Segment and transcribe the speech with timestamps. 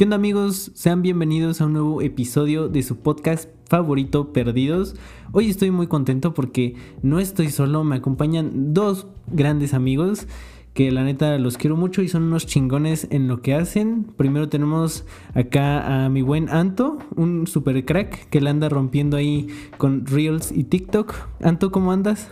[0.00, 0.72] ¿Qué onda amigos?
[0.72, 4.96] Sean bienvenidos a un nuevo episodio de su podcast favorito Perdidos.
[5.32, 10.26] Hoy estoy muy contento porque no estoy solo, me acompañan dos grandes amigos
[10.72, 14.04] que la neta los quiero mucho y son unos chingones en lo que hacen.
[14.16, 19.48] Primero tenemos acá a mi buen Anto, un super crack que la anda rompiendo ahí
[19.76, 21.12] con Reels y TikTok.
[21.42, 22.30] Anto, ¿cómo andas?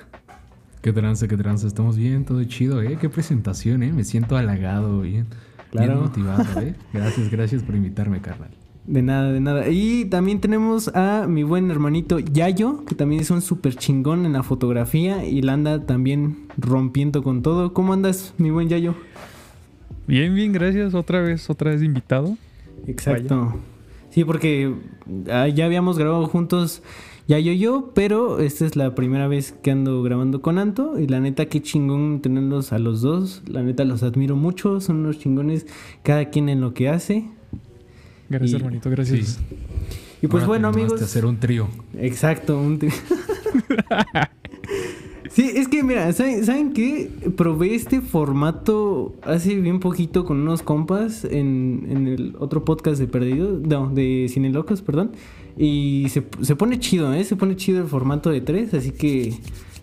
[0.81, 2.97] Qué trance, qué trance, estamos bien, todo chido, ¿eh?
[2.99, 3.93] Qué presentación, ¿eh?
[3.93, 5.27] Me siento halagado, bien,
[5.71, 5.93] claro.
[5.93, 6.75] bien motivado, ¿eh?
[6.93, 8.51] Gracias, gracias por invitarme, carnal.
[8.87, 9.69] De nada, de nada.
[9.69, 14.33] Y también tenemos a mi buen hermanito Yayo, que también es un súper chingón en
[14.33, 17.75] la fotografía y la anda también rompiendo con todo.
[17.75, 18.95] ¿Cómo andas, mi buen Yayo?
[20.07, 20.95] Bien, bien, gracias.
[20.95, 22.39] Otra vez, otra vez invitado.
[22.87, 23.57] Exacto.
[24.09, 24.75] Sí, porque
[25.31, 26.83] ah, ya habíamos grabado juntos
[27.29, 31.07] Yayo y yo, pero esta es la primera vez que ando grabando con Anto y
[31.07, 33.43] la neta qué chingón tenerlos a los dos.
[33.47, 35.67] La neta los admiro mucho, son unos chingones
[36.03, 37.27] cada quien en lo que hace.
[38.31, 39.41] Gracias, hermanito, gracias.
[40.23, 41.03] Y pues bueno, amigos.
[41.03, 41.69] hacer un trío.
[41.99, 42.93] Exacto, un trío.
[45.31, 47.11] sí, es que mira, ¿saben, qué?
[47.37, 53.07] Probé este formato hace bien poquito con unos compas en, en el otro podcast de
[53.07, 55.11] Perdido, no, de Cine Locos, perdón.
[55.59, 57.25] Y se, se pone chido, ¿eh?
[57.25, 59.35] Se pone chido el formato de tres, así que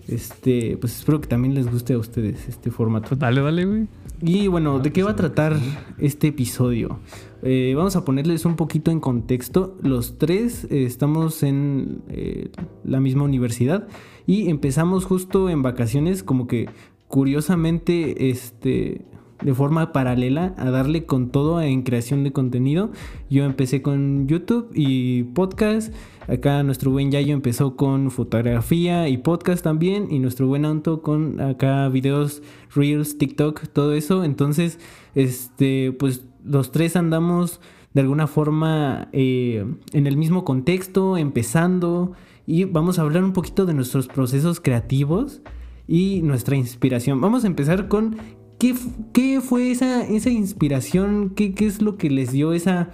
[0.08, 3.16] este, pues espero que también les guste a ustedes este formato.
[3.16, 3.88] Dale, dale, güey.
[4.22, 5.58] Y bueno, ¿de qué va a tratar
[5.98, 7.00] este episodio?
[7.44, 9.78] Eh, vamos a ponerles un poquito en contexto.
[9.82, 12.50] Los tres eh, estamos en eh,
[12.84, 13.88] la misma universidad
[14.26, 16.70] y empezamos justo en vacaciones, como que
[17.08, 19.02] curiosamente, este,
[19.42, 22.92] de forma paralela a darle con todo en creación de contenido.
[23.30, 25.94] Yo empecé con YouTube y podcast.
[26.28, 30.08] Acá nuestro buen Yayo empezó con fotografía y podcast también.
[30.12, 32.42] Y nuestro buen Anto con acá videos,
[32.74, 34.24] reels, TikTok, todo eso.
[34.24, 34.80] Entonces,
[35.14, 37.60] este, pues los tres andamos
[37.94, 42.14] de alguna forma eh, en el mismo contexto, empezando.
[42.48, 45.42] Y vamos a hablar un poquito de nuestros procesos creativos
[45.88, 47.22] y nuestra inspiración.
[47.22, 48.18] Vamos a empezar con
[48.58, 51.32] ¿Qué, fue esa, esa inspiración?
[51.36, 52.90] ¿Qué, es lo que les dio esa,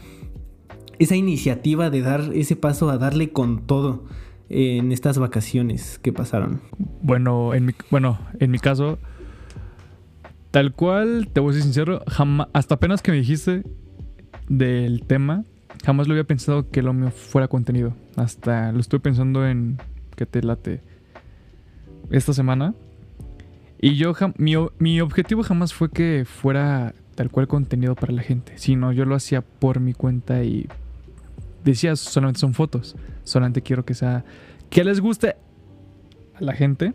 [0.99, 4.05] esa iniciativa de dar ese paso a darle con todo
[4.49, 6.61] en estas vacaciones que pasaron?
[7.01, 8.97] Bueno, en mi, bueno, en mi caso,
[10.49, 12.01] tal cual, te voy a ser sincero,
[12.53, 13.63] hasta apenas que me dijiste
[14.49, 15.45] del tema,
[15.85, 17.93] jamás lo había pensado que lo mío fuera contenido.
[18.15, 19.77] Hasta lo estuve pensando en
[20.15, 20.81] que te late
[22.09, 22.73] esta semana
[23.81, 28.53] y yo, mi, mi, objetivo jamás fue que fuera tal cual contenido para la gente,
[28.57, 30.67] sino yo lo hacía por mi cuenta y
[31.63, 34.23] decía, solamente son fotos, solamente quiero que sea,
[34.69, 35.35] que les guste
[36.35, 36.93] a la gente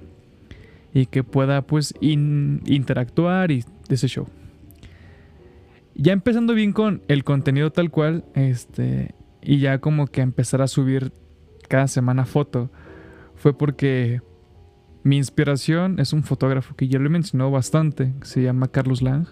[0.94, 4.28] y que pueda pues interactuar y ese show.
[5.94, 10.68] Ya empezando bien con el contenido tal cual, este, y ya como que empezar a
[10.68, 11.12] subir
[11.68, 12.70] cada semana foto,
[13.34, 14.20] fue porque
[15.06, 19.28] mi inspiración es un fotógrafo que ya lo he mencionado bastante, se llama Carlos Lang.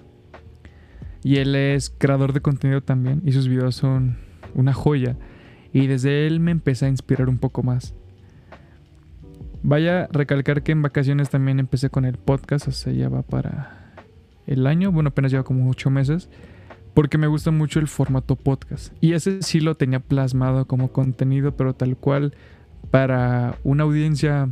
[1.25, 4.17] Y él es creador de contenido también y sus videos son
[4.55, 5.17] una joya.
[5.73, 7.93] Y desde él me empecé a inspirar un poco más.
[9.65, 13.23] Vaya a recalcar que en vacaciones también empecé con el podcast, o sea, ya va
[13.23, 13.97] para
[14.47, 16.31] el año, bueno, apenas lleva como ocho meses,
[16.95, 18.95] porque me gusta mucho el formato podcast.
[19.01, 22.33] Y ese sí lo tenía plasmado como contenido, pero tal cual
[22.93, 24.51] para una audiencia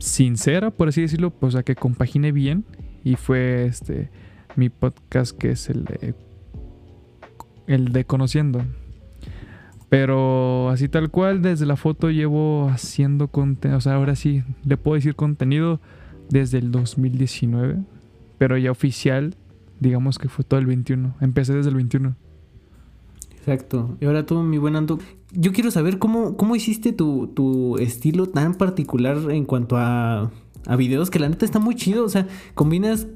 [0.00, 2.64] sincera, por así decirlo, pues a que compagine bien.
[3.04, 4.10] Y fue este
[4.56, 6.14] mi podcast que es el de
[7.66, 8.62] el de conociendo.
[9.88, 14.76] Pero así tal cual, desde la foto llevo haciendo contenido, o sea, ahora sí, le
[14.76, 15.80] puedo decir contenido
[16.28, 17.78] desde el 2019,
[18.38, 19.34] pero ya oficial,
[19.80, 21.14] digamos que fue todo el 21.
[21.20, 22.14] Empecé desde el 21.
[23.36, 23.96] Exacto.
[24.00, 24.98] Y ahora tú, mi buen Anto,
[25.32, 30.30] yo quiero saber cómo, cómo hiciste tu, estilo tan particular en cuanto a,
[30.66, 32.04] a videos, que la neta está muy chido.
[32.04, 33.06] O sea, combinas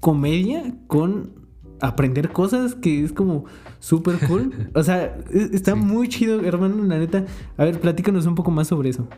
[0.00, 1.32] comedia con
[1.80, 3.44] aprender cosas que es como
[3.80, 4.70] súper cool.
[4.74, 7.24] O sea, e, está muy chido, hermano, la neta.
[7.56, 9.08] A ver, platícanos un poco más sobre eso.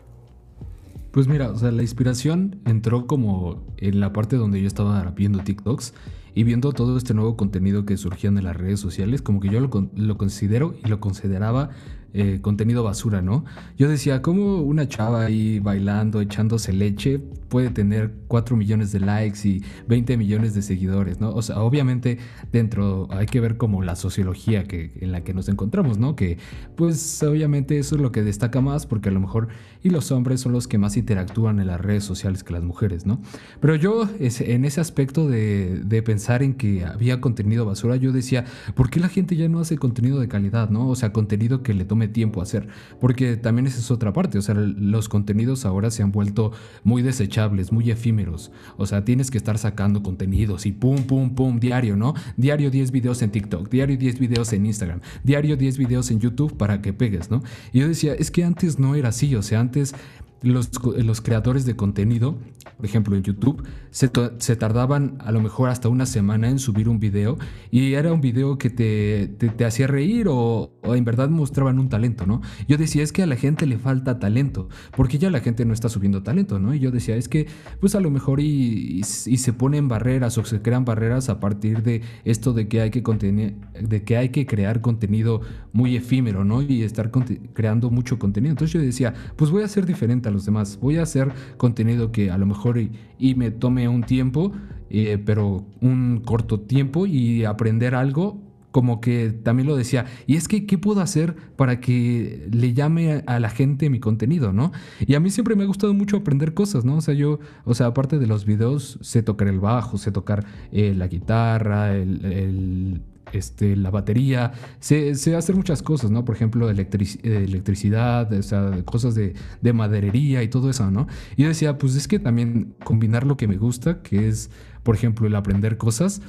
[1.10, 5.40] Pues mira, o sea, la inspiración entró como en la parte donde yo estaba viendo
[5.40, 5.92] TikToks
[6.34, 9.58] y viendo todo este nuevo contenido que surgía en las redes sociales, como que yo
[9.58, 11.70] lo, lo considero y lo consideraba
[12.12, 13.44] eh, contenido basura, ¿no?
[13.78, 17.20] Yo decía, ¿cómo una chava ahí bailando, echándose leche,
[17.50, 21.30] puede tener 4 millones de likes y 20 millones de seguidores, ¿no?
[21.34, 22.18] O sea, obviamente
[22.52, 26.16] dentro hay que ver como la sociología que, en la que nos encontramos, ¿no?
[26.16, 26.38] Que
[26.76, 29.48] pues obviamente eso es lo que destaca más porque a lo mejor
[29.82, 33.04] y los hombres son los que más interactúan en las redes sociales que las mujeres,
[33.04, 33.20] ¿no?
[33.60, 38.88] Pero yo en ese aspecto de, pensar en que había contenido basura, yo decía, ¿por
[38.88, 40.88] qué la gente ya no hace contenido de calidad, ¿no?
[40.88, 42.68] O sea, contenido que le tome tiempo hacer.
[43.00, 44.38] Porque también esa es otra parte.
[44.38, 46.52] O sea, los contenidos ahora se han vuelto
[46.84, 48.50] muy desechables, muy efímeros.
[48.76, 52.14] O sea, tienes que estar sacando contenidos y pum, pum, pum, diario, ¿no?
[52.36, 56.56] Diario 10 videos en TikTok, diario 10 videos en Instagram, diario 10 videos en YouTube
[56.56, 57.42] para que pegues, ¿no?
[57.72, 59.34] Y yo decía, es que antes no era así.
[59.34, 59.94] O sea, antes
[60.42, 62.38] los, los, creadores de contenido,
[62.76, 66.98] por ejemplo en YouTube, se, tardaban a lo mejor hasta una semana en subir un
[66.98, 67.36] video
[67.70, 72.26] y era un video que te, te, hacía reír o, en verdad mostraban un talento,
[72.26, 72.40] ¿no?
[72.66, 75.74] Yo decía, es que a la gente le falta talento, porque ya la gente no
[75.74, 76.74] está subiendo talento, ¿no?
[76.74, 77.46] Y yo decía, es que
[77.80, 81.82] pues a lo mejor y, y, se ponen barreras o se crean barreras a partir
[81.82, 86.62] de esto de que hay que, de que, hay que crear contenido muy efímero, ¿no?
[86.62, 87.10] Y estar
[87.52, 88.52] creando mucho contenido.
[88.52, 90.78] Entonces yo decía, pues voy a ser diferente los demás.
[90.80, 94.52] Voy a hacer contenido que a lo mejor y, me tome un tiempo,
[94.90, 98.38] eh, pero un corto tiempo y aprender algo
[98.70, 103.22] como que también lo decía, y es que, ¿qué puedo hacer para que le llame
[103.26, 104.72] a la gente mi contenido, no?
[105.00, 106.96] Y a mí siempre me ha gustado mucho aprender cosas, ¿no?
[106.96, 110.46] O sea, yo, o sea, aparte de los videos, sé tocar el bajo, sé tocar
[110.72, 116.24] eh, la guitarra, el, este, la batería, sé, hacer muchas cosas, ¿no?
[116.24, 121.06] Por ejemplo, electricidad, o sea, cosas de, de, maderería y todo eso, ¿no?
[121.36, 124.50] Y yo decía, pues es que también combinar lo que me gusta, que es,
[124.82, 126.22] por ejemplo, el aprender cosas,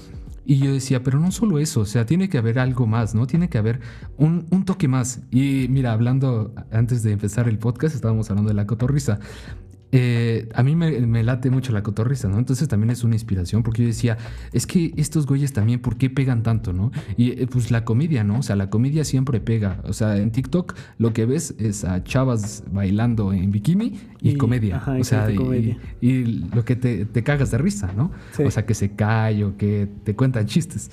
[0.43, 3.27] y yo decía, pero no solo eso, o sea, tiene que haber algo más, ¿no?
[3.27, 3.79] Tiene que haber
[4.17, 5.21] un, un, toque más.
[5.29, 9.19] Y mira, hablando antes de empezar el podcast, estábamos hablando de la cotorriza.
[9.91, 12.37] Eh, a mí me, late mucho la cotorriza, ¿no?
[12.37, 14.17] Entonces también es una inspiración porque yo decía,
[14.53, 16.91] es que estos güeyes también, ¿por qué pegan tanto, no?
[17.17, 18.39] Y eh, pues la comedia, ¿no?
[18.39, 19.81] O sea, la comedia siempre pega.
[19.85, 24.81] O sea, en TikTok lo que ves es a chavas bailando en bikini y, comedia.
[24.99, 26.23] o sea, y,
[26.53, 28.11] lo que te, te, cagas de risa, ¿no?
[28.43, 30.89] O sea, que se cae o que te cuentan chistes.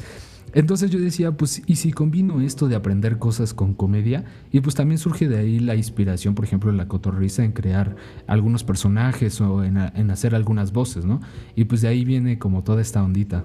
[0.53, 4.25] Entonces yo decía, pues, ¿y si combino esto de aprender cosas con comedia?
[4.51, 7.97] Y pues también surge de ahí la inspiración, por ejemplo, la cotorriza en crear
[8.27, 9.77] algunos personajes o en,
[10.11, 11.21] hacer algunas voces, ¿no?
[11.55, 13.45] Y pues de ahí viene como toda esta ondita.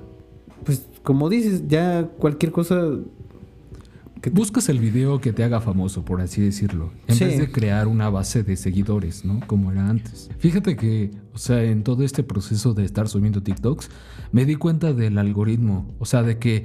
[0.64, 2.82] Pues como dices, ya cualquier cosa...
[4.22, 7.90] Que Buscas el video que te haga famoso, por así decirlo, en vez de crear
[7.90, 9.42] una base de seguidores, ¿no?
[9.48, 10.30] Como era antes.
[10.38, 13.90] Fíjate que, o sea, en todo este proceso de estar subiendo TikToks,
[14.32, 16.64] me di cuenta del algoritmo, o sea, de que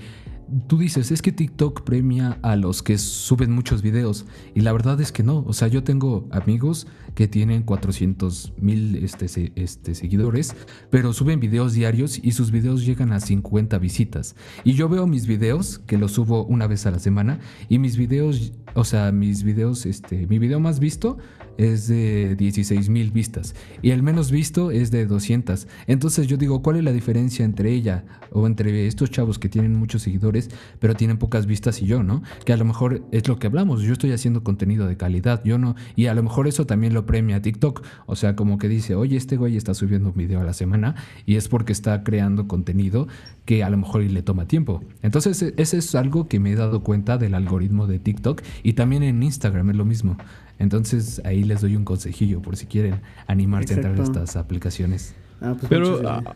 [0.67, 4.27] tú dices, es que TikTok premia a los que suben muchos videos.
[4.55, 5.45] Y la verdad es que no.
[5.47, 10.55] O sea, yo tengo amigos que tienen 400 mil este, este, seguidores,
[10.91, 14.37] pero suben videos diarios y sus videos llegan a 50 visitas.
[14.65, 17.97] Y yo veo mis videos, que los subo una vez a la semana, y mis
[17.97, 21.19] videos, o sea, mis videos, este, mi video más visto
[21.59, 25.69] es de 16 mil vistas y el menos visto es de 200.
[25.87, 29.75] Entonces yo digo, ¿cuál es la diferencia entre ella o entre estos chavos que tienen
[29.75, 32.23] muchos seguidores pero tienen pocas vistas y yo, ¿no?
[32.45, 35.59] Que a lo mejor es lo que hablamos, yo estoy haciendo contenido de calidad, yo
[35.59, 38.95] no, y a lo mejor eso también lo premia TikTok, o sea, como que dice,
[38.95, 40.95] oye, este güey está subiendo un video a la semana
[41.27, 43.09] y es porque está creando contenido
[43.45, 44.83] que a lo mejor le toma tiempo.
[45.03, 49.03] Entonces, ese es algo que me he dado cuenta del algoritmo de TikTok y también
[49.03, 50.17] en Instagram es lo mismo.
[50.59, 55.15] Entonces ahí les doy un consejillo por si quieren animarse a entrar a estas aplicaciones.
[55.41, 56.35] Ah, pues Pero ah,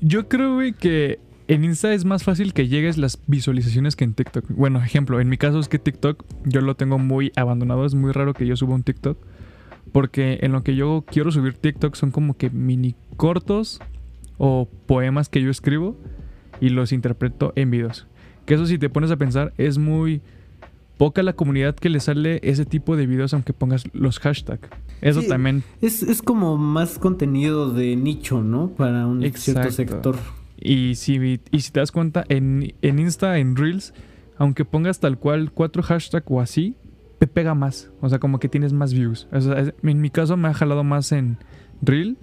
[0.00, 4.44] yo creo, que en Insta es más fácil que llegues las visualizaciones que en TikTok.
[4.48, 7.84] Bueno, ejemplo, en mi caso es que TikTok yo lo tengo muy abandonado.
[7.84, 9.18] Es muy raro que yo suba un TikTok.
[9.92, 13.80] Porque en lo que yo quiero subir TikTok son como que mini cortos
[14.38, 15.96] o poemas que yo escribo
[16.60, 18.06] y los interpreto en videos.
[18.46, 20.22] Que eso si te pones a pensar es muy
[20.96, 24.68] poca la comunidad que le sale ese tipo de videos aunque pongas los hashtags.
[25.00, 25.62] Eso también.
[25.80, 28.70] Es, como más contenido de nicho, ¿no?
[28.70, 30.16] Para un cierto sector.
[30.58, 33.92] Y si, y si te das cuenta, en, en Insta, en Reels,
[34.38, 36.76] aunque pongas tal cual cuatro hashtags o así,
[37.18, 37.90] te pega más.
[38.00, 39.28] O sea, como que tienes más views.
[39.32, 41.38] en mi caso me ha jalado más en
[41.82, 42.16] Reel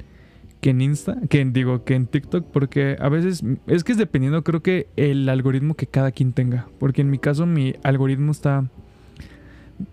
[0.62, 3.98] que en Insta, que en, digo, que en TikTok, porque a veces es que es
[3.98, 6.68] dependiendo, creo que el algoritmo que cada quien tenga.
[6.80, 8.70] Porque en mi caso, mi algoritmo está.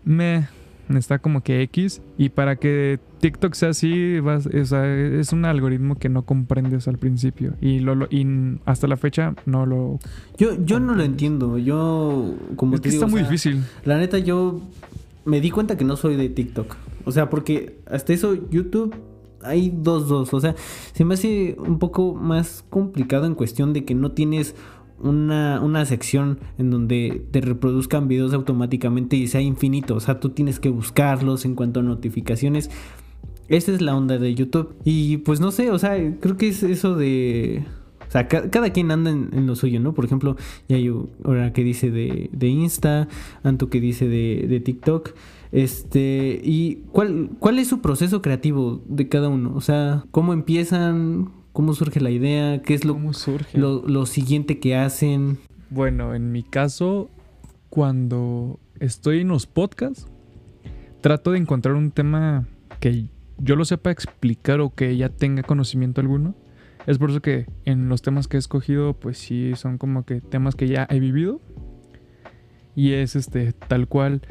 [0.05, 0.47] Me.
[0.95, 2.01] Está como que X.
[2.17, 4.21] Y para que TikTok sea así,
[4.53, 7.55] es un algoritmo que no comprendes al principio.
[7.61, 8.27] Y, lo, y
[8.65, 9.99] hasta la fecha no lo.
[10.39, 11.59] Yo, yo no lo entiendo.
[11.59, 12.35] Yo.
[12.57, 13.65] Como es que está muy difícil.
[13.85, 14.63] La neta, yo
[15.27, 16.77] me di cuenta que no soy de TikTok.
[17.05, 18.95] O sea, porque hasta eso YouTube
[19.49, 20.33] hay dos, dos.
[20.35, 20.55] O sea,
[20.93, 24.55] se me hace un poco más complicado en cuestión de que no tienes
[25.01, 29.95] una, una, sección en donde te reproduzcan videos automáticamente y sea infinito.
[29.95, 32.71] O sea, tú tienes que buscarlos en cuanto a notificaciones.
[33.49, 34.75] Esa es la onda de YouTube.
[34.85, 37.65] Y pues no sé, o sea, creo que es eso de...
[38.07, 39.93] O sea, cada quien anda en, lo suyo, ¿no?
[39.93, 40.37] Por ejemplo,
[40.67, 40.91] ya hay
[41.25, 43.07] ahora que dice de, de Insta,
[43.43, 45.13] Anto que dice de, de TikTok.
[45.51, 49.55] Este, ¿y cuál, cuál es su proceso creativo de cada uno?
[49.55, 51.33] O sea, ¿cómo empiezan?
[51.53, 52.63] ¿Cómo surge la idea?
[52.63, 52.99] ¿Qué es lo,
[53.55, 55.39] lo, lo, siguiente que hacen?
[55.71, 57.11] Bueno, en mi caso,
[57.71, 60.07] cuando estoy en los podcasts,
[61.01, 62.47] trato de encontrar un tema
[62.81, 63.07] que
[63.39, 66.35] yo lo sepa explicar o que ya tenga conocimiento alguno.
[66.87, 70.21] Es por eso que en los temas que he escogido, pues sí, son como que
[70.21, 71.41] temas que ya he vivido.
[72.75, 74.23] Y es este, tal cual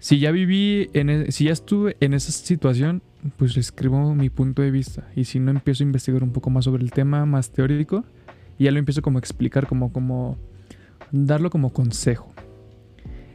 [0.00, 3.02] si ya viví, en e, si ya estuve en esa situación,
[3.36, 5.08] pues escribo mi punto de vista.
[5.14, 8.04] Y si no, empiezo a investigar un poco más sobre el tema, más teórico,
[8.58, 10.38] y ya lo empiezo como a explicar, como, como
[11.12, 12.32] darlo como consejo.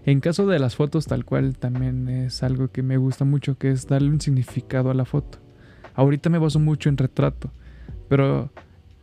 [0.05, 3.69] En caso de las fotos, tal cual, también es algo que me gusta mucho, que
[3.69, 5.38] es darle un significado a la foto.
[5.93, 7.51] Ahorita me baso mucho en retrato,
[8.10, 8.51] pero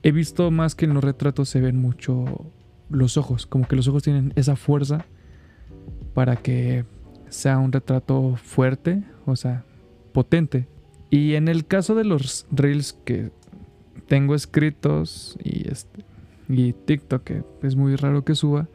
[0.03, 2.53] he visto más que en los retratos se ven mucho
[2.91, 5.07] los ojos, como que los ojos tienen esa fuerza
[6.13, 6.85] para que
[7.33, 9.65] sea un retrato fuerte, o sea,
[10.13, 10.69] potente.
[11.09, 13.31] Y en el caso de los reels que
[14.07, 16.05] tengo escritos y este
[16.49, 18.69] y TikTok que es muy raro que suba,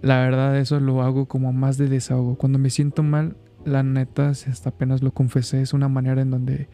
[0.00, 2.36] la verdad eso lo hago como más de desahogo.
[2.36, 6.68] Cuando me siento mal, la neta, hasta apenas lo confesé, es una manera en donde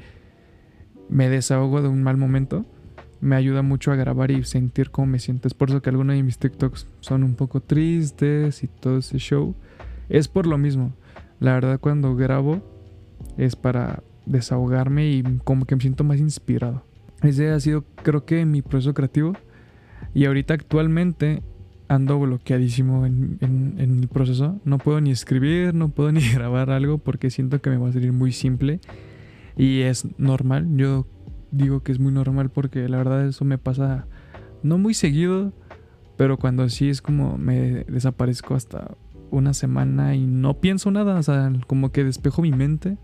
[1.08, 2.66] me desahogo de un mal momento.
[3.20, 5.48] Me ayuda mucho a grabar y sentir cómo me siento.
[5.48, 9.16] Es por eso que algunos de mis TikToks son un poco tristes y todo ese
[9.16, 9.54] show.
[10.08, 10.92] Es por lo mismo.
[11.40, 12.62] La verdad cuando grabo
[13.36, 16.84] es para desahogarme y como que me siento más inspirado.
[17.22, 19.34] Ese ha sido creo que mi proceso creativo.
[20.14, 21.42] Y ahorita actualmente
[21.88, 24.60] ando bloqueadísimo en, el proceso.
[24.64, 27.92] No puedo ni escribir, no puedo ni grabar algo porque siento que me va a
[27.92, 28.80] salir muy simple.
[29.56, 30.68] Y es normal.
[30.76, 31.06] Yo
[31.50, 34.06] digo que es muy normal porque la verdad eso me pasa
[34.62, 35.52] no muy seguido.
[36.16, 38.96] Pero cuando sí es como me desaparezco hasta
[39.30, 42.98] una semana y no pienso nada, o sea, como que despejo mi mente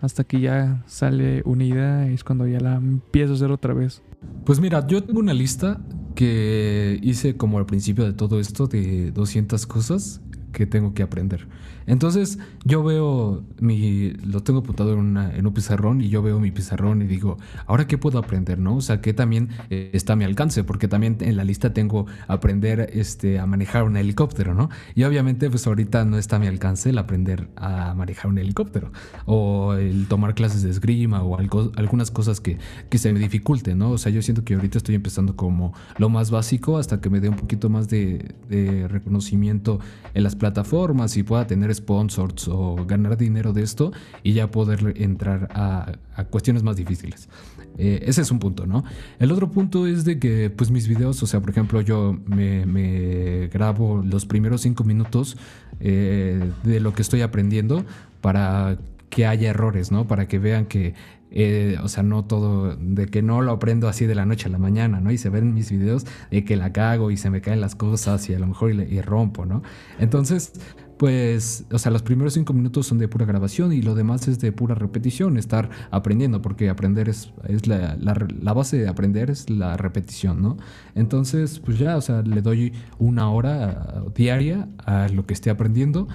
[0.00, 3.72] hasta que ya sale una idea y es cuando ya la empiezo a hacer otra
[3.72, 4.02] vez.
[4.44, 5.80] Pues mira, yo tengo una lista
[6.14, 10.20] que hice como al principio de todo esto de 200 cosas
[10.52, 11.46] que tengo que aprender.
[11.86, 16.50] Entonces yo veo mi, lo tengo apuntado en, en, un pizarrón y yo veo mi
[16.50, 18.58] pizarrón y digo, ¿ahora qué puedo aprender?
[18.58, 18.76] ¿no?
[18.76, 22.06] O sea, que también eh, está a mi alcance, porque también en la lista tengo
[22.28, 24.70] aprender este, a manejar un helicóptero, ¿no?
[24.94, 28.92] Y obviamente pues ahorita no está a mi alcance el aprender a manejar un helicóptero
[29.26, 32.58] o el tomar clases de esgrima o algunas cosas que,
[32.88, 33.90] que se me dificulten, ¿no?
[33.90, 37.20] O sea, yo siento que ahorita estoy empezando como lo más básico hasta que me
[37.20, 38.34] dé un poquito más de
[38.88, 39.80] reconocimiento
[40.14, 44.94] en las plataformas y pueda tener sponsors o ganar dinero de esto y ya poder
[44.96, 45.92] entrar a,
[46.30, 47.28] cuestiones más difíciles.
[47.78, 48.84] Eh, ese es un punto, ¿no?
[49.18, 53.48] El otro punto es de que, pues mis videos, o sea, por ejemplo, yo me,
[53.52, 55.36] grabo los primeros cinco minutos
[55.80, 57.84] eh, de lo que estoy aprendiendo
[58.20, 60.06] para que haya errores, ¿no?
[60.06, 60.94] Para que vean que
[61.34, 64.50] eh, o sea, no todo, de que no lo aprendo así de la noche a
[64.50, 65.10] la mañana, ¿no?
[65.10, 68.28] Y se ven mis videos de que la cago y se me caen las cosas
[68.28, 69.62] y a lo mejor y, rompo, ¿no?
[69.98, 70.52] Entonces,
[71.02, 74.38] pues, o sea, los primeros cinco minutos son de pura grabación y lo demás es
[74.38, 79.50] de pura repetición, estar aprendiendo, porque aprender es, es la, la, base de aprender es
[79.50, 80.58] la repetición, ¿no?
[80.94, 86.06] Entonces, pues ya, o sea, le doy una hora diaria a lo que esté aprendiendo.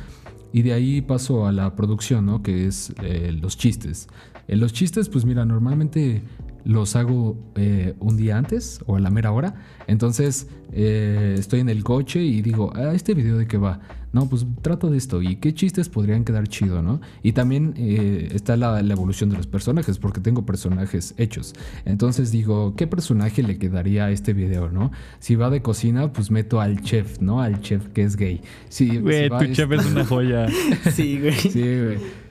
[0.53, 2.41] Y de ahí paso a la producción, ¿no?
[2.41, 4.07] Que es eh, los chistes.
[4.47, 6.23] En los chistes, pues mira, normalmente
[6.63, 9.55] los hago eh, un día antes o a la mera hora.
[9.87, 13.81] Entonces eh, estoy en el coche y digo, ah, este video de qué va.
[14.13, 17.01] No, pues trato de esto y qué chistes podrían quedar chido, ¿no?
[17.23, 21.53] Y también eh, está la, evolución de los personajes, porque tengo personajes hechos.
[21.85, 24.91] Entonces digo, ¿qué personaje le quedaría a este video, no?
[25.19, 27.41] Si va de cocina, pues meto al chef, ¿no?
[27.41, 28.41] Al chef que es gay.
[28.69, 30.47] Si, güey, tu chef es una joya.
[30.91, 31.33] sí, güey.
[31.33, 32.26] Sí, güey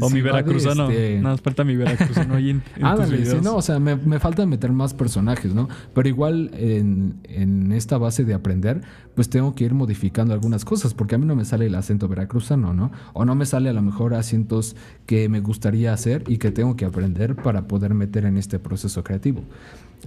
[0.00, 0.90] o mi veracruzano.
[0.90, 1.16] Este...
[1.16, 4.72] Nada más falta mi veracruzano ahí en, en no, o sea, me, me, falta meter
[4.72, 5.68] más personajes, ¿no?
[5.94, 8.82] Pero igual en, en, esta base de aprender,
[9.14, 12.08] pues tengo que ir modificando algunas cosas, porque a mí no me sale el acento
[12.08, 12.90] veracruzano, ¿no?
[13.12, 14.76] O no me sale a lo mejor acentos
[15.06, 19.02] que me gustaría hacer y que tengo que aprender para poder meter en este proceso
[19.04, 19.42] creativo.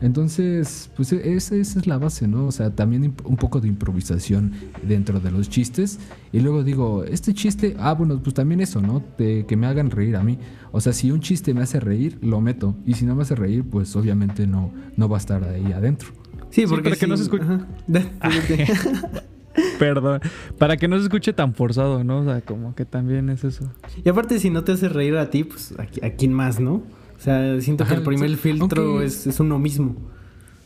[0.02, 2.48] Entonces, pues e, esa, es la base, ¿no?
[2.48, 6.00] O sea, también un poco de improvisación dentro de los chistes.
[6.32, 9.04] Y luego digo, este chiste, ah, bueno, pues también eso, ¿no?
[9.18, 10.38] De que me hagan reír a mí.
[10.72, 12.76] O sea, si un chiste me hace reír, lo meto.
[12.86, 16.10] Y si no me hace reír, pues obviamente no, no va a estar ahí adentro.
[16.50, 17.46] Sí, porque para que no se escuche.
[19.80, 20.22] Perdón.
[20.58, 22.20] Para que no se escuche tan forzado, ¿no?
[22.20, 23.72] O sea, como que también es eso.
[24.04, 26.84] Y aparte, si no te hace reír a ti, pues a, quién más, ¿no?
[27.24, 29.96] O sea, siento que el primer filtro es, es uno mismo.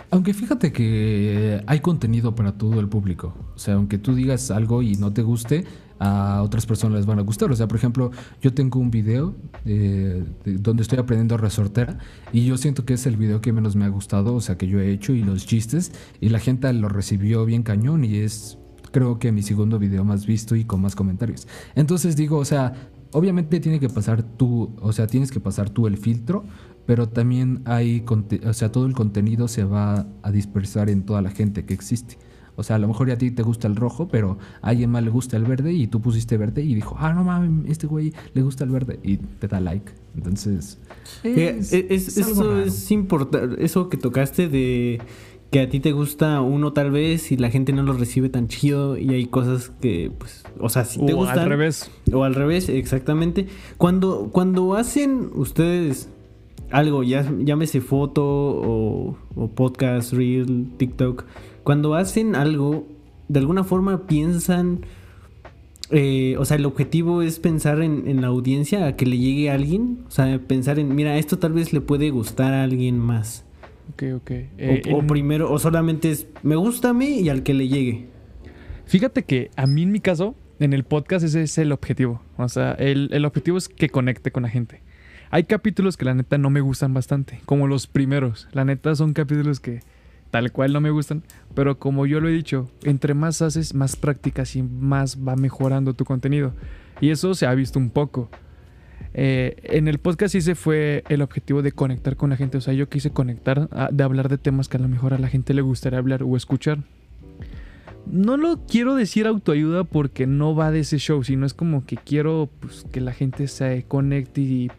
[0.09, 3.35] Aunque fíjate que hay contenido para todo el público.
[3.55, 5.65] O sea, aunque tú digas algo y no te guste,
[5.99, 7.51] a otras personas les van a gustar.
[7.51, 8.09] O sea, por ejemplo,
[8.41, 9.35] yo tengo un video
[9.65, 11.99] eh, donde estoy aprendiendo resortera
[12.33, 14.67] y yo siento que es el video que menos me ha gustado, o sea, que
[14.67, 18.57] yo he hecho y los chistes y la gente lo recibió bien cañón y es
[18.91, 21.47] creo que mi segundo video más visto y con más comentarios.
[21.75, 25.87] Entonces digo, o sea, obviamente tiene que pasar tú, o sea, tienes que pasar tú
[25.87, 26.43] el filtro,
[26.85, 28.03] pero también hay,
[28.45, 32.17] o sea, todo el contenido se va a dispersar en toda la gente que existe.
[32.55, 35.03] O sea, a lo mejor a ti te gusta el rojo, pero a alguien más
[35.03, 38.13] le gusta el verde y tú pusiste verde y dijo, ah, no mames, este güey
[38.33, 39.91] le gusta el verde y te da like.
[40.15, 40.79] Entonces,
[41.23, 44.99] es, eso es importante, eso que tocaste de
[45.51, 48.47] que a ti te gusta uno tal vez y la gente no lo recibe tan
[48.47, 51.39] chido y hay cosas que, pues, o sea, si te gustan.
[51.39, 51.91] O al revés.
[52.11, 53.47] O al revés, exactamente.
[53.77, 56.09] Cuando, cuando hacen ustedes
[56.69, 61.25] algo, ya, llámese foto o, o podcast, reel, TikTok,
[61.63, 62.87] cuando hacen algo,
[63.27, 64.81] de alguna forma piensan,
[65.89, 69.53] eh, o sea, el objetivo es pensar en, la audiencia, a que le llegue a
[69.53, 73.45] alguien, o sea, pensar en, mira, esto tal vez le puede gustar a alguien más.
[73.89, 74.31] Ok, ok.
[74.31, 78.07] Eh, o, primero, o solamente es, me gusta a mí y al que le llegue.
[78.85, 82.21] Fíjate que a mí en mi caso, en el podcast ese es el objetivo.
[82.37, 84.81] O sea, el, el objetivo es que conecte con la gente.
[85.29, 88.47] Hay capítulos que la neta no me gustan bastante, como los primeros.
[88.53, 89.81] La neta son capítulos que
[90.31, 93.95] tal cual no me gustan, pero como yo lo he dicho, entre más haces, más
[93.95, 96.53] prácticas y más va mejorando tu contenido.
[97.01, 98.29] Y eso se ha visto un poco.
[99.13, 102.57] Eh, en el podcast sí se fue el objetivo de conectar con la gente.
[102.57, 105.27] O sea, yo quise conectar, de hablar de temas que a lo mejor a la
[105.27, 106.79] gente le gustaría hablar o escuchar.
[108.05, 111.97] No lo quiero decir autoayuda porque no va de ese show, sino es como que
[111.97, 114.71] quiero pues, que la gente se conecte y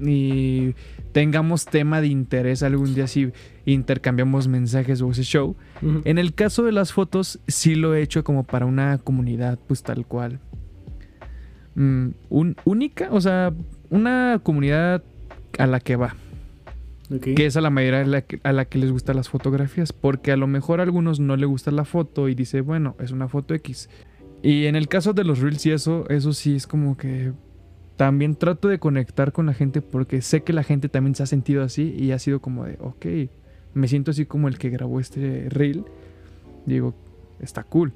[0.00, 0.74] y
[1.12, 3.32] tengamos tema de interés algún día si
[3.66, 5.56] intercambiamos mensajes o ese show.
[6.04, 9.82] En el caso de las fotos, sí lo he hecho como para una comunidad, pues
[9.82, 10.40] tal cual.
[11.74, 13.52] Mm, un, única, o sea,
[13.90, 15.02] una comunidad
[15.58, 16.14] a la que va.
[17.20, 19.92] Que es a la mayoría a la, que, a la que les gustan las fotografías.
[19.92, 23.10] Porque a lo mejor a algunos no le gusta la foto y dice, bueno, es
[23.10, 23.90] una foto X.
[24.42, 27.32] Y en el caso de los reels y eso, eso sí es como que
[27.96, 31.26] también trato de conectar con la gente porque sé que la gente también se ha
[31.26, 33.06] sentido así y ha sido como de, ok,
[33.74, 35.84] me siento así como el que grabó este reel.
[36.66, 36.94] Digo,
[37.40, 37.92] está cool.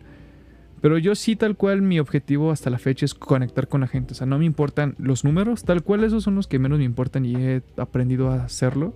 [0.80, 4.12] Pero yo sí, tal cual, mi objetivo hasta la fecha es conectar con la gente.
[4.12, 6.84] O sea, no me importan los números, tal cual esos son los que menos me
[6.84, 8.94] importan y he aprendido a hacerlo.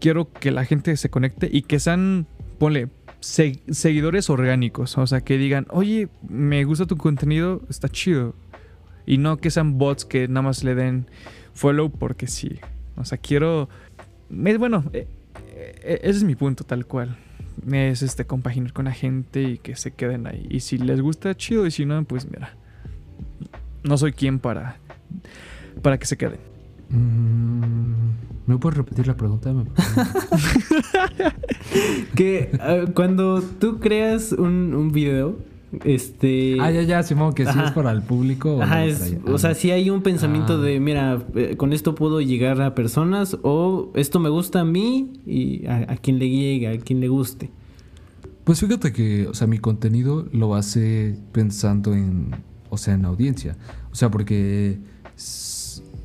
[0.00, 2.26] Quiero que la gente se conecte y que sean,
[2.58, 2.88] ponle,
[3.20, 4.96] seguidores orgánicos.
[4.98, 8.34] O sea, que digan, oye, me gusta tu contenido, está chido.
[9.06, 11.06] Y no que sean bots que nada más le den
[11.52, 12.58] follow porque sí.
[12.96, 13.68] O sea, quiero...
[14.30, 17.16] Bueno, eh, eh, ese es mi punto tal cual.
[17.70, 20.46] Es este compaginar con la gente y que se queden ahí.
[20.50, 21.66] Y si les gusta, chido.
[21.66, 22.56] Y si no, pues mira.
[23.82, 24.76] No soy quien para,
[25.82, 26.40] para que se queden.
[26.88, 27.94] Mm,
[28.46, 29.52] ¿Me puedes repetir la pregunta?
[32.14, 35.38] que eh, cuando tú creas un, un video,
[35.84, 36.58] este.
[36.60, 38.62] Ah, ya, ya, Simón, que si es para el público.
[38.62, 38.84] Ajá,
[39.26, 40.80] o, sea, si hay un pensamiento de, ah.
[40.80, 45.66] mira, eh, con esto puedo llegar a personas o esto me gusta a mí y
[45.66, 47.50] a, quien le llegue, a quien le guste.
[48.44, 52.30] Pues fíjate que, o sea, mi contenido lo hace pensando en,
[52.68, 53.56] o sea, en audiencia.
[53.90, 54.78] O sea, porque,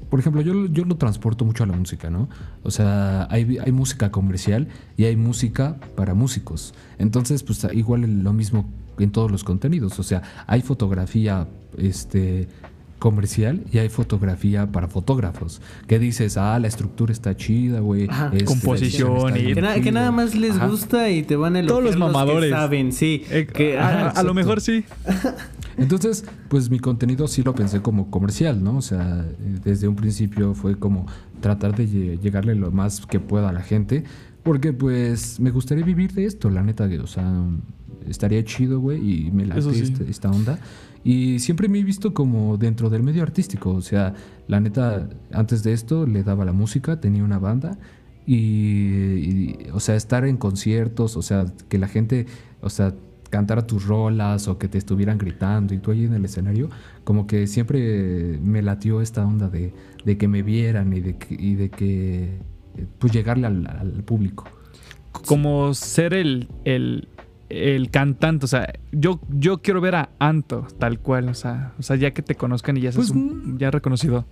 [0.10, 2.30] por ejemplo, yo, yo lo transporto mucho a la música, ¿no?
[2.64, 6.74] O sea, hay, hay música comercial y hay música para músicos.
[6.98, 8.66] Entonces, pues igual lo mismo
[9.04, 10.00] en todos los contenidos.
[10.00, 12.48] O sea, hay fotografía este,
[13.00, 15.62] comercial y hay fotografía para fotógrafos.
[15.88, 18.08] Que dices, ah, la estructura está chida, güey.
[18.34, 19.54] Este, Composición y...
[19.54, 22.52] Que, nada más les gusta y te van a Todos los mamadores.
[22.52, 23.24] saben, sí.
[23.32, 24.84] Eh, que, a, lo mejor sí.
[25.78, 28.78] Entonces, pues mi contenido sí lo pensé como comercial, ¿no?
[28.78, 29.26] O sea,
[29.64, 31.08] desde un principio fue como
[31.40, 34.04] tratar de llegarle lo más que pueda a la gente.
[34.44, 36.90] Porque pues me gustaría vivir de esto, la neta.
[37.02, 37.44] O sea,
[38.10, 40.60] estaría chido, güey, y me late este, esta, onda.
[41.04, 44.14] Y siempre me he visto como dentro del medio artístico, o sea,
[44.48, 47.78] la neta, antes de esto le daba la música, tenía una banda
[48.26, 52.28] y, o sea, estar en conciertos, o sea, que la gente,
[52.62, 52.94] o sea,
[53.30, 56.70] cantara tus rolas o que te estuvieran gritando y tú ahí en el escenario,
[57.04, 61.36] como que siempre me latió esta onda de, de que me vieran y de que,
[61.36, 62.40] y de que
[62.98, 64.46] pues llegarle al, al público.
[65.12, 67.08] Como ser el, el,
[67.50, 71.84] el cantante, o sea, yo, yo quiero ver a Anto tal cual, o sea, o
[71.84, 74.26] sea ya que te conozcan y ya seas Pues, un- ya reconocido.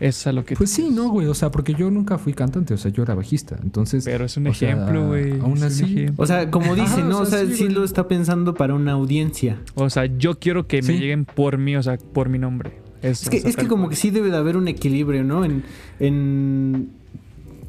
[0.00, 2.74] Es a lo que Pues sí, no, güey, o sea, porque yo nunca fui cantante,
[2.74, 4.04] o sea, yo era bajista, entonces...
[4.04, 5.38] Pero es un ejemplo, güey.
[5.38, 6.24] aún así, ejemplo.
[6.24, 7.18] O sea, como dice, Ajá, ¿no?
[7.18, 9.58] o O sea, sí, lo está pensando para una audiencia.
[9.74, 12.72] O sea, yo quiero que me lleguen por mí, o sea, por mi nombre.
[13.02, 13.90] Eso, Es que, o sea, es que tal como cual.
[13.90, 15.44] que sí debe de haber un equilibrio, ¿no?
[15.44, 15.62] En,
[16.00, 16.88] en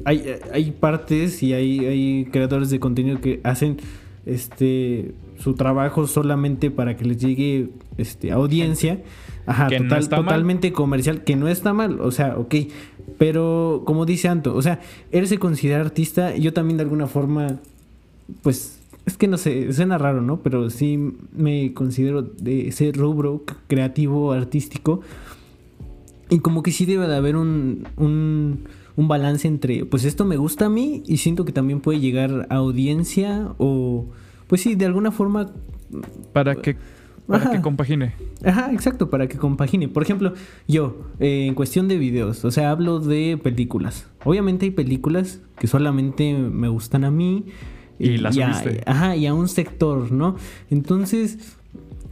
[0.04, 3.76] hay, hay partes y hay, hay creadores de contenido que hacen
[4.26, 9.02] este su trabajo solamente para que les llegue este audiencia.
[9.44, 10.24] Ajá, Que no total- mal.
[10.24, 12.54] totalmente comercial, que no está mal, o sea, ok.
[13.18, 14.80] Pero como dice Anto, o sea,
[15.10, 17.58] él se considera artista, yo también de alguna forma,
[18.42, 20.40] pues, es que no sé, suena raro, ¿no?
[20.42, 20.96] Pero sí
[21.36, 25.00] me considero de ese rubro creativo, artístico.
[26.30, 28.60] Y como que sí debe de haber un, un,
[28.96, 32.46] un balance entre, pues esto me gusta a mí y siento que también puede llegar
[32.50, 34.06] a audiencia o,
[34.46, 35.52] pues sí, de alguna forma
[36.32, 36.76] Para que,
[37.26, 37.52] para Ajá.
[37.52, 38.14] que compagine.
[38.44, 39.88] Ajá, exacto, para que compagine.
[39.88, 40.34] Por ejemplo,
[40.66, 44.08] yo, eh, en cuestión de videos, o sea, hablo de películas.
[44.24, 47.46] Obviamente hay películas que solamente me gustan a mí.
[47.98, 48.82] Y las a, subiste.
[48.86, 50.36] Ajá, y a un sector, ¿no?
[50.70, 51.56] Entonces,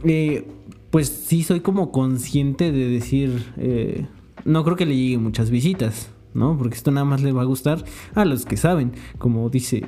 [0.05, 0.47] eh,
[0.89, 4.05] pues sí soy como consciente de decir, eh,
[4.45, 6.10] no creo que le lleguen muchas visitas.
[6.33, 6.57] ¿No?
[6.57, 7.83] Porque esto nada más le va a gustar
[8.15, 9.83] a los que saben, como dice,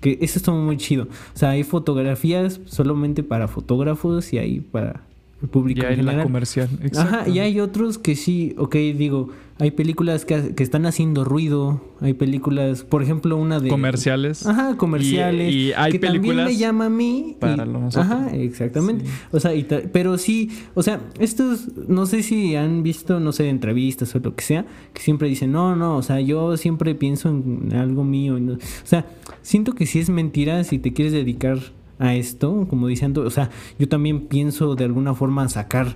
[0.00, 1.04] que eso está muy chido.
[1.04, 5.09] O sea, hay fotografías solamente para fotógrafos y hay para
[5.42, 6.68] el público Y en la comercial.
[6.96, 11.82] Ajá, y hay otros que sí, ok, digo, hay películas que, que están haciendo ruido,
[12.00, 13.68] hay películas, por ejemplo, una de...
[13.68, 14.46] Comerciales.
[14.46, 15.52] Ajá, comerciales.
[15.52, 17.36] Y- y hay que también películas me llama a mí.
[17.38, 17.96] para y- nosotros.
[18.10, 19.04] Ajá, exactamente.
[19.06, 19.12] Sí.
[19.32, 23.48] O sea, y pero sí, o sea, estos, no sé si han visto, no sé,
[23.50, 27.28] entrevistas o lo que sea, que siempre dicen, no, no, o sea, yo siempre pienso
[27.28, 28.36] en algo mío.
[28.36, 29.06] o sea,
[29.42, 31.58] siento que sí es mentira si te quieres dedicar
[32.00, 35.94] a esto, como diciendo, o sea, yo también pienso de alguna forma sacar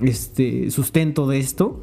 [0.00, 1.82] este sustento de esto.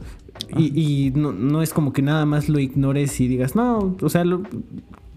[0.57, 4.09] Y, y no, no es como que nada más lo ignores y digas, no, o
[4.09, 4.43] sea, lo-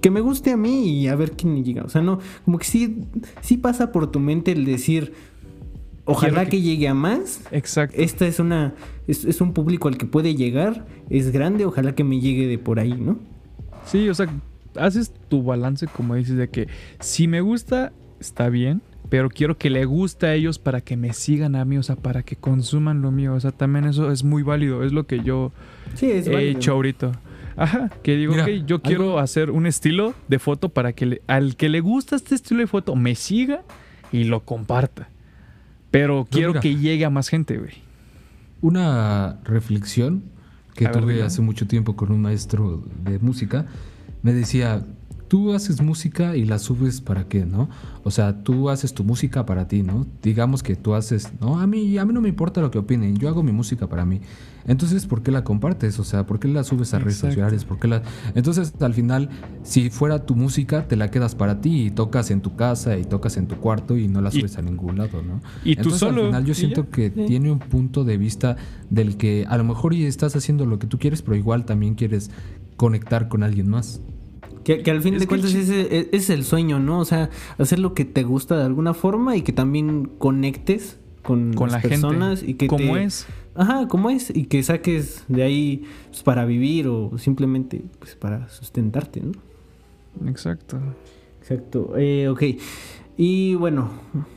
[0.00, 1.84] que me guste a mí y a ver quién llega.
[1.84, 3.04] O sea, no, como que sí,
[3.40, 5.12] sí pasa por tu mente el decir,
[6.06, 6.50] ojalá que...
[6.52, 7.40] que- llegue a más.
[7.52, 7.96] Exacto.
[8.00, 8.74] Esta es una,
[9.06, 12.58] es, es un público al que puede llegar, es grande, ojalá que me llegue de
[12.58, 13.18] por ahí, ¿no?
[13.86, 14.26] Sí, o sea,
[14.76, 16.66] haces tu balance, como dices, de que
[16.98, 17.92] si me gusta,
[18.22, 18.80] está bien,
[19.10, 21.96] pero quiero que le guste a ellos para que me sigan a mí, o sea,
[21.96, 23.34] para que consuman lo mío.
[23.34, 25.52] O sea, también eso es muy válido, es lo que yo
[25.94, 26.58] Sí, es he válido.
[26.58, 27.12] hecho ahorita.
[27.56, 31.04] Ajá, que digo, Mira, ok, yo algo- quiero hacer un estilo de foto para que
[31.06, 33.62] le- al que le gusta este estilo de foto me siga
[34.10, 35.08] y lo comparta.
[35.90, 36.60] Pero quiero mira.
[36.60, 37.74] que llegue a más gente, güey.
[38.62, 40.22] Una reflexión
[40.74, 43.66] que A tuve hace mucho tiempo con un maestro de música
[44.22, 44.82] me decía,
[45.32, 47.70] tú haces música y la subes para qué, ¿no?
[48.04, 50.06] O sea, tú haces tu música para ti, ¿no?
[50.22, 53.16] Digamos que tú haces, no, a mí, a mí no me importa lo que opinen,
[53.16, 54.20] yo hago mi música para mí.
[54.66, 55.98] Entonces, ¿por qué la compartes?
[55.98, 57.64] O sea, ¿por qué la subes a redes sociales?
[57.64, 58.02] ¿Por qué la...
[58.34, 59.30] Entonces, al final,
[59.62, 63.04] si fuera tu música, te la quedas para ti y tocas en tu casa y
[63.04, 65.40] tocas en tu cuarto y no la Y- subes a ningún lado, ¿no?
[65.64, 66.20] Y tú Entonces, solo.
[66.20, 67.24] Al final yo siento que Sí.
[67.26, 68.56] tiene un punto de vista
[68.90, 71.94] del que a lo mejor y estás haciendo lo que tú quieres, pero igual también
[71.94, 72.30] quieres
[72.76, 74.02] conectar con alguien más.
[74.64, 77.00] Que, que al fin Es de cuentas ese, ese es el sueño, ¿no?
[77.00, 81.52] O sea, hacer lo que te gusta de alguna forma y que también conectes con,
[81.54, 82.50] con las la personas gente.
[82.50, 83.26] y que como te- es.
[83.54, 88.48] Ajá, como es y que saques de ahí pues, para vivir o simplemente pues, para
[88.48, 89.32] sustentarte, ¿no?
[90.28, 90.78] Exacto.
[91.40, 91.92] Exacto.
[91.96, 92.42] Eh, ok.
[93.18, 93.90] Y bueno,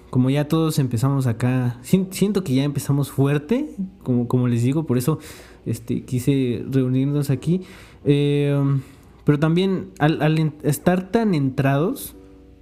[0.10, 3.70] como ya todos empezamos acá, si- siento que ya empezamos fuerte,
[4.04, 5.20] como, como les digo, por eso
[5.66, 7.62] este, quise reunirnos aquí.
[8.04, 8.60] Eh,
[9.26, 12.16] pero también al, al estar tan entrados,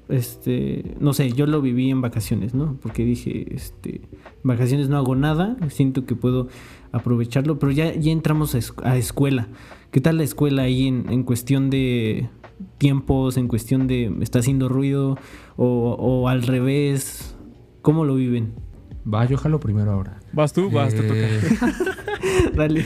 [0.10, 2.78] este, no sé, yo lo viví en vacaciones, ¿no?
[2.82, 4.02] Porque dije, este,
[4.44, 6.48] vacaciones no hago nada, siento que puedo
[6.92, 9.48] aprovecharlo, pero ya, ya entramos a escuela.
[9.92, 12.30] ¿Qué tal la escuela ahí en, en cuestión de
[12.78, 15.18] tiempos, en cuestión de está haciendo ruido
[15.58, 17.36] o, o al revés?
[17.82, 18.54] ¿Cómo lo viven?
[19.12, 20.20] Va, yo jalo primero ahora.
[20.32, 21.14] Vas tú, vas, te toca.
[21.20, 21.42] Eh,
[22.56, 22.86] Dale.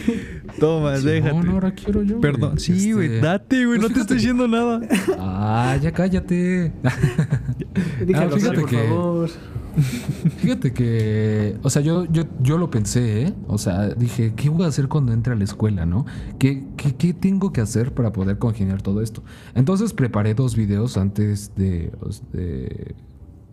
[0.59, 1.33] Toma, déjate.
[1.35, 2.19] No, no, ahora quiero yo.
[2.19, 2.51] Perdón.
[2.51, 2.59] güey.
[2.59, 3.77] Sí, güey, Este, date, güey.
[3.79, 4.81] pues no te estoy diciendo nada.
[5.19, 6.71] Ah, ya cállate.
[8.15, 9.29] Ah, fíjate por que- favor.
[10.37, 13.33] Fíjate que, o sea, yo, yo, yo lo pensé, ¿eh?
[13.47, 16.05] O sea, dije, ¿qué voy a hacer cuando entre a la escuela, no?
[16.39, 19.23] ¿Qué, qué, qué tengo que hacer para poder congeniar todo esto?
[19.53, 21.91] Entonces preparé dos videos antes de,
[22.33, 22.95] de,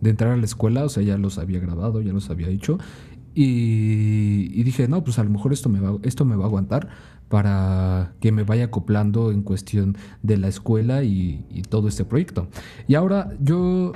[0.05, 2.77] de entrar a la escuela, o sea, ya los había grabado, ya los había hecho.
[3.33, 6.47] Y, y dije, no, pues a lo mejor esto me, va, esto me va a
[6.47, 6.87] aguantar
[7.27, 12.47] para que me vaya acoplando en cuestión de la escuela y, y todo este proyecto.
[12.87, 13.91] Y ahora yo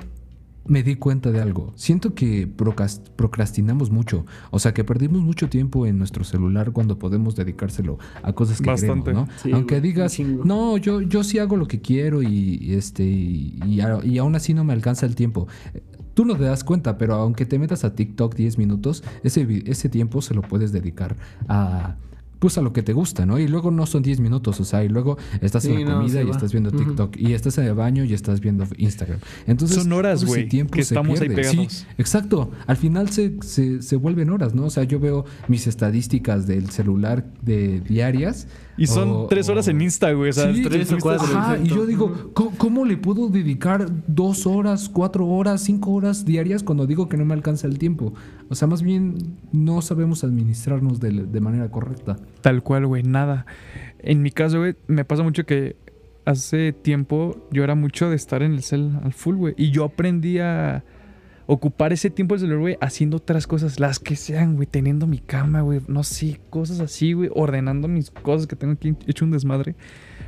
[0.65, 1.72] me di cuenta de algo.
[1.76, 4.26] Siento que procrast- procrastinamos mucho.
[4.52, 8.67] O sea, que perdimos mucho tiempo en nuestro celular cuando podemos dedicárselo a cosas que
[8.69, 9.06] Bastante.
[9.12, 9.34] queremos, ¿no?
[9.41, 13.58] Sí, Aunque digas, no, yo, yo sí hago lo que quiero y, y este y,
[14.04, 15.48] y aún así no me alcanza el tiempo.
[16.19, 19.88] Tú no te das cuenta, pero aunque te metas a TikTok 10 minutos, ese, ese
[19.88, 21.15] tiempo se lo puedes dedicar
[21.47, 21.95] a
[22.39, 23.39] pues a lo que te gusta, ¿no?
[23.39, 25.97] Y luego no son 10 minutos, o sea, y luego estás Sí, en la no,
[26.01, 26.32] comida y va.
[26.32, 26.71] estás viendo.
[26.71, 29.19] TikTok, y estás en el baño y estás viendo Instagram.
[29.47, 31.71] Entonces, Son horas, güey, tiempo que se estamos ahí pegados.
[31.71, 32.51] Sí, exacto.
[32.67, 34.65] Al final se, se, se vuelven horas, ¿no?
[34.65, 38.47] O sea, yo veo mis estadísticas del celular de diarias.
[38.80, 40.30] Y son o- tres horas en Insta, güey.
[40.30, 41.28] O sea, Sí, tres o cuatro.
[41.38, 42.32] Ajá, y yo digo.
[42.34, 47.18] ¿cómo, cómo le puedo dedicar dos horas, cuatro horas, cinco horas diarias cuando digo que
[47.18, 48.13] no me alcanza el tiempo?
[48.50, 52.18] O sea, más bien no sabemos administrarnos de, de manera correcta.
[52.42, 53.46] Tal cual, güey, nada.
[54.00, 55.76] En mi caso, güey, me pasa mucho que
[56.26, 59.54] hace tiempo yo era mucho de estar en el cel al full, güey.
[59.58, 60.84] Y yo aprendí a
[61.51, 65.17] ocupar ese tiempo del celular, güey, haciendo otras cosas, las que sean, güey, teniendo mi
[65.17, 69.31] cama, güey, no sé, cosas así, güey, ordenando mis cosas que tengo aquí hecho un
[69.31, 69.75] desmadre.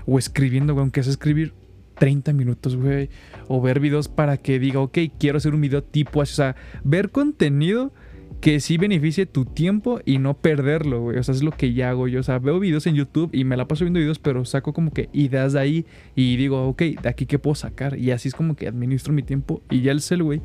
[0.08, 1.54] O escribiendo, güey, aunque sea escribir
[2.00, 3.12] 30 minutos, güey.
[3.48, 6.34] O ver videos para que diga, ok, quiero hacer un video tipo así.
[6.34, 7.94] O sea, ver contenido
[8.42, 11.20] que sí beneficie tu tiempo y no perderlo, güey.
[11.20, 12.22] O sea, es lo que ya hago yo.
[12.22, 14.92] O sea, veo videos en YouTube y me la paso viendo videos, pero saco como
[14.92, 18.00] que ideas de ahí y digo, ok, de aquí qué puedo sacar.
[18.00, 19.62] Y así es como que administro mi tiempo.
[19.70, 20.42] Y ya el cel, güey,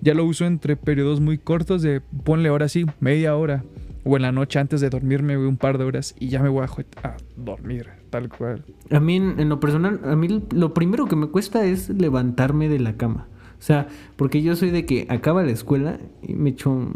[0.00, 3.64] ya lo uso entre periodos muy cortos de ponle ahora sí, media hora.
[4.02, 6.64] O en la noche antes de dormirme, un par de horas y ya me voy
[6.64, 8.64] a, dormir, tal cual.
[8.90, 12.78] A mí, en, lo personal, a mí lo primero que me cuesta es levantarme de
[12.78, 13.26] la cama.
[13.58, 16.90] O sea, porque yo soy de que acaba la escuela y me echo,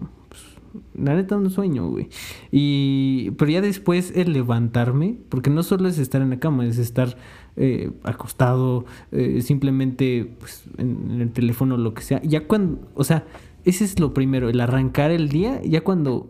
[0.94, 2.08] la neta, un sueño, güey.
[2.52, 6.78] Y, pero ya después el levantarme, porque no solo es estar en la cama, es
[6.78, 7.16] estar
[7.56, 12.20] eh, acostado, eh, simplemente pues, en, en el teléfono, lo que sea.
[12.22, 13.24] Ya cuando, o sea,
[13.64, 16.28] ese es lo primero, el arrancar el día, ya cuando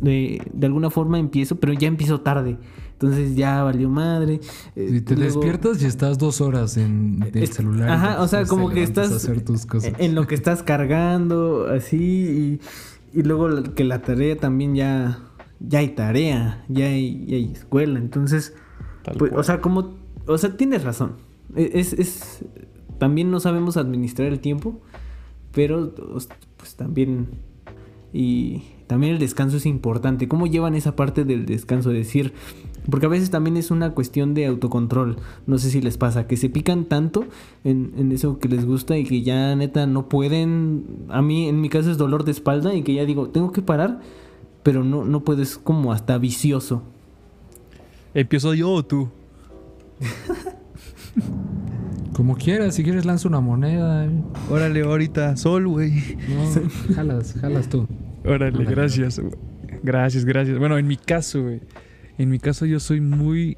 [0.00, 2.58] de, de alguna forma empiezo, pero ya empiezo tarde.
[2.92, 4.40] Entonces ya valió madre.
[4.76, 7.88] eh, Si te luego- despiertas y estás dos horas en el celular.
[7.88, 9.94] y Ajá, o sea, como que estás a hacer tus cosas.
[9.98, 12.60] en lo que estás cargando, así, y,
[13.12, 15.18] y luego que la tarea también ya,
[15.60, 17.98] ya hay tarea, ya hay, ya hay escuela.
[17.98, 18.54] Entonces,
[19.18, 19.94] pues, o sea, como,
[20.26, 21.16] o sea, tienes razón.
[21.56, 22.44] E- Es, es,
[22.98, 24.80] también no sabemos administrar el tiempo,
[25.52, 25.92] pero
[26.56, 27.28] pues también,
[28.12, 30.28] y también el descanso es importante.
[30.28, 31.90] ¿Cómo llevan esa parte del descanso?
[31.90, 32.32] Decir,
[32.90, 35.16] porque a veces también es una cuestión de autocontrol.
[35.46, 37.26] No sé si les pasa, que se pican tanto
[37.64, 40.84] en, en eso que les gusta y que ya neta no pueden.
[41.08, 43.62] A mí, en mi caso, es dolor de espalda y que ya digo, tengo que
[43.62, 44.00] parar,
[44.62, 46.82] pero no, no puedes, como hasta vicioso.
[48.12, 49.08] ¿Empiezo yo o tú?
[52.12, 54.04] Como quieras, si quieres lanza una moneda.
[54.04, 54.10] eh.
[54.50, 55.92] Órale, ahorita, sol, güey.
[56.28, 57.86] No, jalas, jalas tú.
[58.26, 59.20] Órale, gracias.
[59.82, 60.58] Gracias, gracias.
[60.58, 61.60] Bueno, en mi caso, güey.
[62.20, 63.56] En mi caso yo soy muy...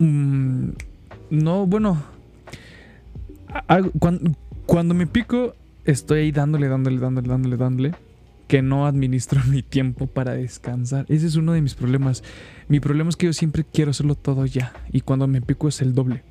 [0.00, 0.70] mm,
[1.30, 2.02] no, bueno.
[3.68, 5.54] hago- cuan- cuando, me pico,
[5.84, 7.94] estoy ahí dándole, dándole, dándole, dándole, dándole.
[8.48, 11.06] Que no administro mi tiempo para descansar.
[11.08, 12.24] Ese es uno de mis problemas.
[12.66, 14.72] Mi problema es que yo siempre quiero hacerlo todo ya.
[14.90, 16.24] Y cuando me pico es el doble.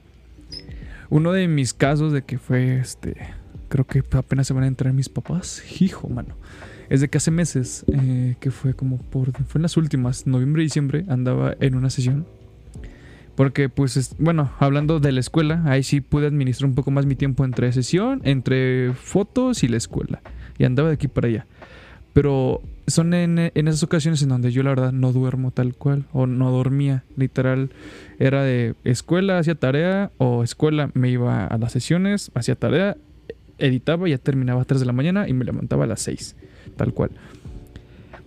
[1.10, 3.16] Uno de mis casos de que fue este...
[3.70, 5.64] Creo que apenas se van a entrar mis papás.
[5.80, 6.36] Hijo, mano
[6.90, 10.62] es de que hace meses, eh, que fue como por, fue en las últimas, noviembre
[10.64, 12.26] y diciembre, andaba en una sesión.
[13.36, 17.06] Porque, pues, es- bueno, hablando de la escuela, ahí sí pude administrar un poco más
[17.06, 20.22] mi tiempo entre sesión, entre fotos y la escuela.
[20.58, 21.46] Y andaba de aquí para allá.
[22.14, 26.06] Pero son en, en esas ocasiones en donde yo la verdad no duermo tal cual,
[26.14, 27.72] o no dormía, literal.
[28.20, 32.96] Era de escuela, hacía tarea, o escuela, me iba a las sesiones, hacía tarea,
[33.58, 36.38] editaba, ya terminaba a 3 de la mañana y me levantaba a las 6
[36.76, 37.12] tal cual.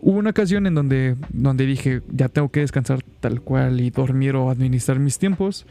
[0.00, 4.36] Hubo una ocasión en donde, donde dije, ya tengo que descansar tal cual y dormir
[4.36, 5.66] o administrar mis tiempos.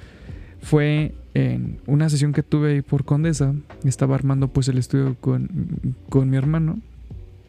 [0.62, 3.54] Fue en una sesión que tuve ahí por Condesa.
[3.86, 6.80] Estaba armando pues el estudio con, con mi hermano.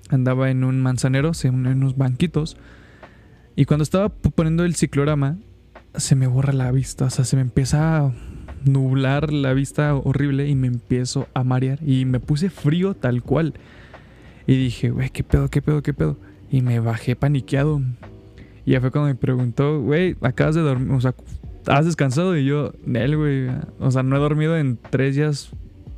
[0.08, 2.56] Andaba en un manzanero, en unos banquitos.
[3.56, 5.36] Y cuando estaba poniendo el ciclorama,
[5.94, 7.06] se me borra la vista.
[7.06, 8.12] O sea, se me empieza a
[8.64, 11.80] nublar la vista horrible y me empiezo a marear.
[11.82, 13.54] Y me puse frío tal cual.
[14.48, 16.16] Y dije, güey, ¿qué pedo, qué pedo, qué pedo?
[16.50, 17.82] Y me bajé paniqueado.
[18.64, 21.14] Y ya fue cuando me preguntó, güey, acabas de dormir, o sea,
[21.66, 22.34] ¿has descansado?
[22.34, 25.50] Y yo, Nel, güey, o sea, no he dormido en tres días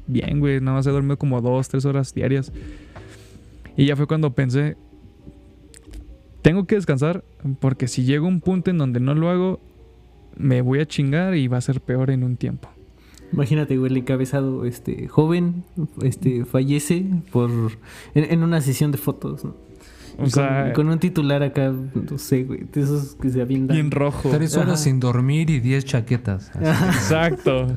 [0.08, 2.52] bien, güey, nada más he dormido como dos, tres horas diarias.
[3.76, 4.76] Y ya fue cuando pensé,
[6.42, 7.22] tengo que descansar
[7.60, 9.60] porque si llego a un punto en donde no lo hago,
[10.36, 12.68] me voy a chingar y va a ser peor en un tiempo.
[13.32, 15.64] Imagínate, güey, el encabezado, este, joven,
[16.02, 17.50] este, fallece por,
[18.14, 19.54] en, en una sesión de fotos, ¿no?
[20.18, 23.40] O Y sea, con, con un titular acá, no sé, güey, de esos que se
[23.40, 23.74] avientan.
[23.76, 24.28] bien rojo.
[24.30, 24.76] Tres horas Ajá.
[24.76, 26.50] sin dormir y 10 chaquetas.
[26.60, 27.68] Exacto.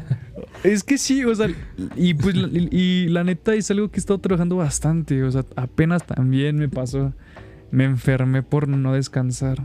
[0.64, 1.48] es que sí, o sea,
[1.96, 5.44] y pues y, y la neta es algo que he estado trabajando bastante, o sea,
[5.56, 7.14] apenas también me pasó,
[7.70, 9.62] me enfermé por no descansar.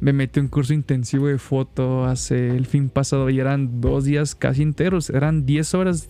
[0.00, 4.34] Me metí un curso intensivo de foto hace el fin pasado y eran dos días
[4.34, 6.08] casi enteros, eran 10 horas.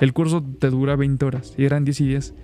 [0.00, 2.34] El curso te dura 20 horas y eran 10 y 10.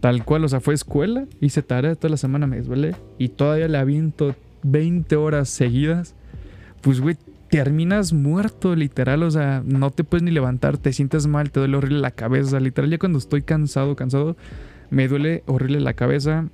[0.00, 3.68] Tal cual, o sea, fue escuela, hice tarea toda la semana, me desvelé y todavía
[3.68, 6.14] le aviento 20 horas seguidas.
[6.82, 7.16] Pues, güey,
[7.50, 9.22] terminas muerto, literal.
[9.22, 12.60] O sea, no te puedes ni levantar, te sientes mal, te duele horrible la cabeza.
[12.60, 14.36] Literal, ya cuando estoy cansado, cansado,
[14.90, 16.46] me duele horrible la cabeza.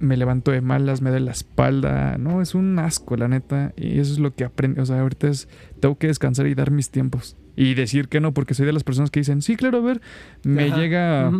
[0.00, 2.18] Me levanto de malas, me duele la espalda.
[2.18, 3.72] No, es un asco, la neta.
[3.76, 4.80] Y eso es lo que aprendí.
[4.80, 5.48] O sea, ahorita es,
[5.80, 7.36] tengo que descansar y dar mis tiempos.
[7.56, 10.00] Y decir que no, porque soy de las personas que dicen, sí, claro, a ver,
[10.44, 10.76] me Ajá.
[10.80, 11.32] llega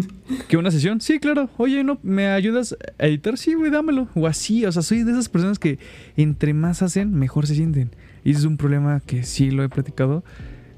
[0.48, 1.50] que una sesión, sí, claro.
[1.58, 3.36] Oye, ¿no me ayudas a editar?
[3.36, 4.08] Sí, güey, dámelo.
[4.14, 5.78] O así, o sea, soy de esas personas que
[6.16, 7.90] entre más hacen, mejor se sienten.
[8.24, 10.24] Y ese es un problema que sí lo he platicado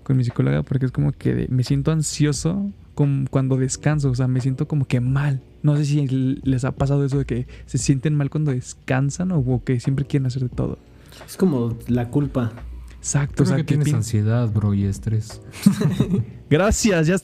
[0.03, 4.27] con mi psicóloga porque es como que me siento ansioso con- cuando descanso, o sea,
[4.27, 5.41] me siento como que mal.
[5.63, 9.39] No sé si les ha pasado eso de que se sienten mal cuando descansan o,
[9.39, 10.79] o que siempre quieren hacer de todo.
[11.27, 12.53] Es como la culpa.
[12.99, 15.41] Exacto, Creo o sea, que que tienes pin- ansiedad, bro, y estrés.
[16.51, 17.17] Gracias, ya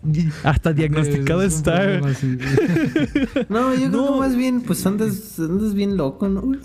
[0.45, 1.99] hasta diagnosticado Es está.
[1.99, 2.39] así.
[3.49, 4.13] No, yo creo No.
[4.15, 6.43] que más bien, pues andas, andas bien loco, ¿no?
[6.43, 6.61] güey?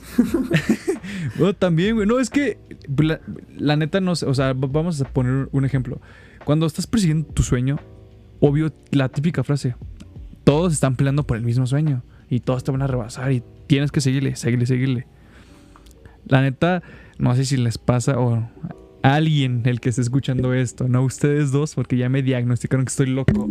[1.39, 2.07] No, también, güey.
[2.07, 2.59] No, es que
[2.97, 3.19] la,
[3.57, 4.25] la neta no sé.
[4.25, 5.99] O sea, va- vamos a poner un ejemplo.
[6.45, 7.77] Cuando estás persiguiendo tu sueño,
[8.39, 9.75] obvio, la típica frase:
[10.49, 13.91] todos están peleando por el mismo sueño y todos te van a rebasar y tienes
[13.91, 15.07] que seguirle, seguirle, seguirle.
[16.25, 16.81] La neta,
[17.19, 21.51] no sé si les pasa o a alguien el que esté escuchando esto, no ustedes
[21.51, 23.47] dos, porque ya me diagnosticaron que estoy loco.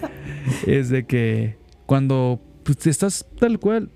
[0.66, 3.90] es de que cuando pues, estás tal cual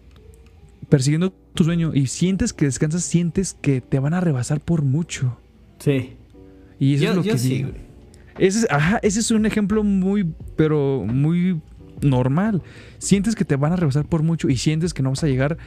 [0.90, 5.38] persiguiendo tu sueño y sientes que descansas, sientes que te van a rebasar por mucho.
[5.78, 6.12] Sí.
[6.78, 7.64] Y eso Yo, es lo yo que sí.
[8.38, 11.62] Ese es, ajá, ese es un ejemplo muy, pero muy
[12.04, 12.62] normal.
[12.98, 15.58] Sientes que te van a rebasar por mucho y sientes que no vas a llegar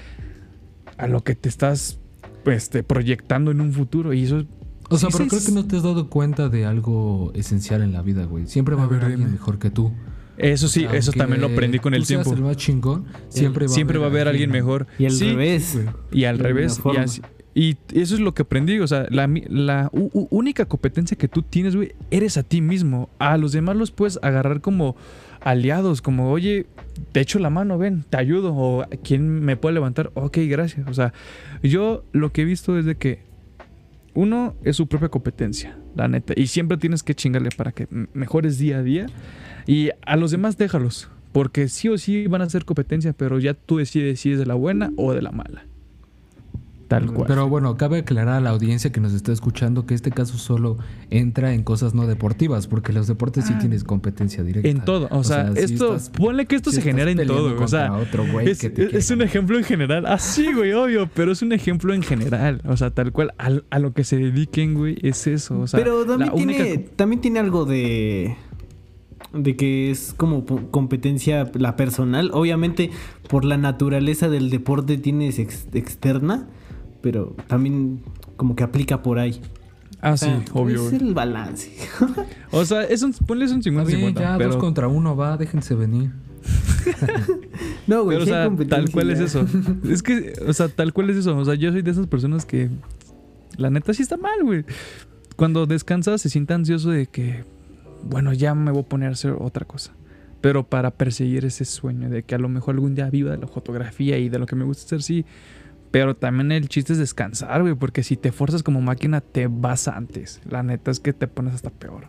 [0.97, 1.99] a lo que te estás
[2.45, 4.13] este, proyectando en un futuro.
[4.13, 4.45] Y eso
[4.89, 5.45] O sea, Sí, pero sí, creo sí.
[5.47, 8.47] que no te has dado cuenta de algo esencial en la vida, güey.
[8.47, 9.91] Siempre va a A ver, haber alguien mejor que tú.
[10.37, 12.37] Eso sí, eso también lo aprendí con el tú seas tiempo.
[12.39, 14.85] el más chingón, siempre va, Siempre va a haber alguien mejor.
[14.99, 15.71] Y al Sí, revés.
[15.73, 15.87] güey.
[16.11, 16.79] Y al revés.
[16.93, 17.21] Y, así-
[17.55, 18.77] y eso es lo que aprendí.
[18.79, 22.61] O sea, la, la u- u- única competencia que tú tienes, güey, eres a ti
[22.61, 23.09] mismo.
[23.17, 24.95] A los demás los puedes agarrar como
[25.41, 26.65] aliados, como, oye,
[27.11, 28.55] te echo la mano, ven, te ayudo.
[28.55, 30.11] O ¿quién me puede levantar?
[30.13, 30.87] Ok, gracias.
[30.87, 31.13] O sea,
[31.63, 33.19] yo lo que he visto es de que
[34.13, 36.33] uno es su propia competencia, la neta.
[36.35, 39.05] Y siempre tienes que chingarle para que mejores día a día.
[39.65, 41.09] Y a los demás déjalos.
[41.31, 44.45] Porque sí o sí van a ser competencia, pero ya tú decides si es de
[44.45, 45.65] la buena o de la mala.
[46.87, 47.27] Tal cual.
[47.27, 50.77] Pero bueno, cabe aclarar a la audiencia que nos está escuchando que este caso solo
[51.09, 53.59] entra en cosas no deportivas, porque los deportes sí Ah.
[53.59, 54.69] tienes competencia directa.
[54.69, 55.09] en todo.
[55.11, 57.61] O, sea, si esto, estás- ponle que esto si se genera en todo.
[57.61, 60.05] O sea, otro es, que te es- quiere es un ejemplo en general.
[60.05, 62.61] Así, güey, obvio, pero es un ejemplo en general.
[62.65, 65.59] O sea, tal cual, al- a, lo que se dediquen, güey, es eso.
[65.59, 68.35] O sea, Pero también tiene, única- también tiene algo de.
[69.33, 72.29] De que es como competencia la personal.
[72.33, 72.91] Obviamente,
[73.27, 76.47] por la naturaleza del deporte tienes ex- externa.
[77.01, 78.01] Pero también
[78.35, 79.41] como que aplica por ahí.
[80.01, 80.87] Ah, O sí, obvio.
[80.87, 81.71] Es el balance.
[82.51, 83.85] O sea, es un, un Está 50-50.
[83.85, 86.11] bien, ya pero, dos contra uno va, déjense venir.
[87.87, 89.45] No, güey, pero, o sea, tal cual es eso.
[89.89, 91.37] Es que, o sea, tal cual es eso.
[91.37, 92.69] O sea, yo soy de esas personas que,
[93.57, 94.63] la neta, sí está mal, güey.
[95.35, 97.43] Cuando descansa se siente ansioso de que,
[98.03, 99.93] bueno, ya me voy a poner a hacer otra cosa.
[100.41, 103.47] Pero para perseguir ese sueño de que a lo mejor algún día viva de la
[103.47, 105.25] fotografía y de lo que me gusta hacer, sí.
[105.91, 109.87] Pero también el chiste es descansar, güey, porque si te forzas como máquina, te vas
[109.87, 110.41] antes.
[110.49, 112.07] La neta es que te pones hasta peor.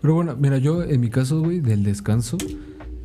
[0.00, 2.36] Pero bueno, mira, yo en mi caso, güey, del descanso,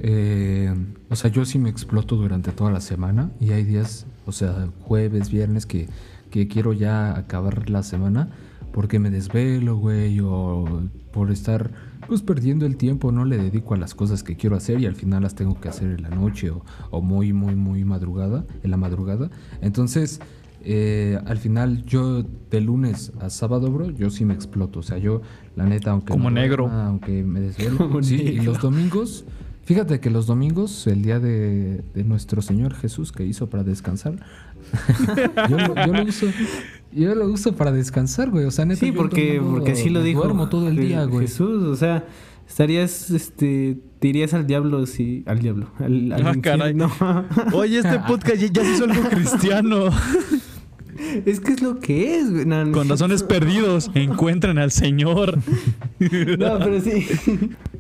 [0.02, 0.74] eh,
[1.10, 4.70] o sea, yo sí me exploto durante toda la semana y hay días, o sea,
[4.82, 5.88] jueves, viernes, que,
[6.30, 8.30] que quiero ya acabar la semana
[8.72, 11.72] porque me desvelo, güey, o por estar
[12.10, 14.96] pues perdiendo el tiempo, no le dedico a las cosas que quiero hacer y al
[14.96, 18.72] final las tengo que hacer en la noche o, o muy, muy, muy madrugada, en
[18.72, 19.30] la madrugada.
[19.62, 20.20] Entonces,
[20.62, 24.80] eh, al final yo de lunes a sábado, bro, yo sí me exploto.
[24.80, 25.22] O sea, yo,
[25.56, 26.12] la neta, aunque...
[26.12, 26.66] Como negro.
[26.66, 27.78] duerma, aunque me desvelo.
[27.90, 29.26] Como sí, y los domingos...
[29.64, 34.16] Fíjate que los domingos, el día de, de nuestro Señor Jesús que hizo para descansar,
[35.48, 36.26] yo, lo, yo lo uso,
[36.92, 38.46] yo lo uso para descansar, güey.
[38.46, 40.22] O sea, neta, Sí, yo el porque, porque así lo dijo.
[40.24, 41.28] Duermo todo el día, güey.
[41.28, 42.06] Jesús, o sea,
[42.48, 45.24] estarías, este, te irías al diablo si.
[45.26, 45.72] Al diablo.
[45.80, 46.76] Al, al Ah, caray.
[47.54, 49.90] Oye, este podcast ya, ya se hizo algo cristiano.
[51.26, 52.46] es que es lo que es, güey.
[52.46, 55.40] No, no Con es razones perdidos, encuentran al Señor.
[56.00, 57.06] No, pero sí.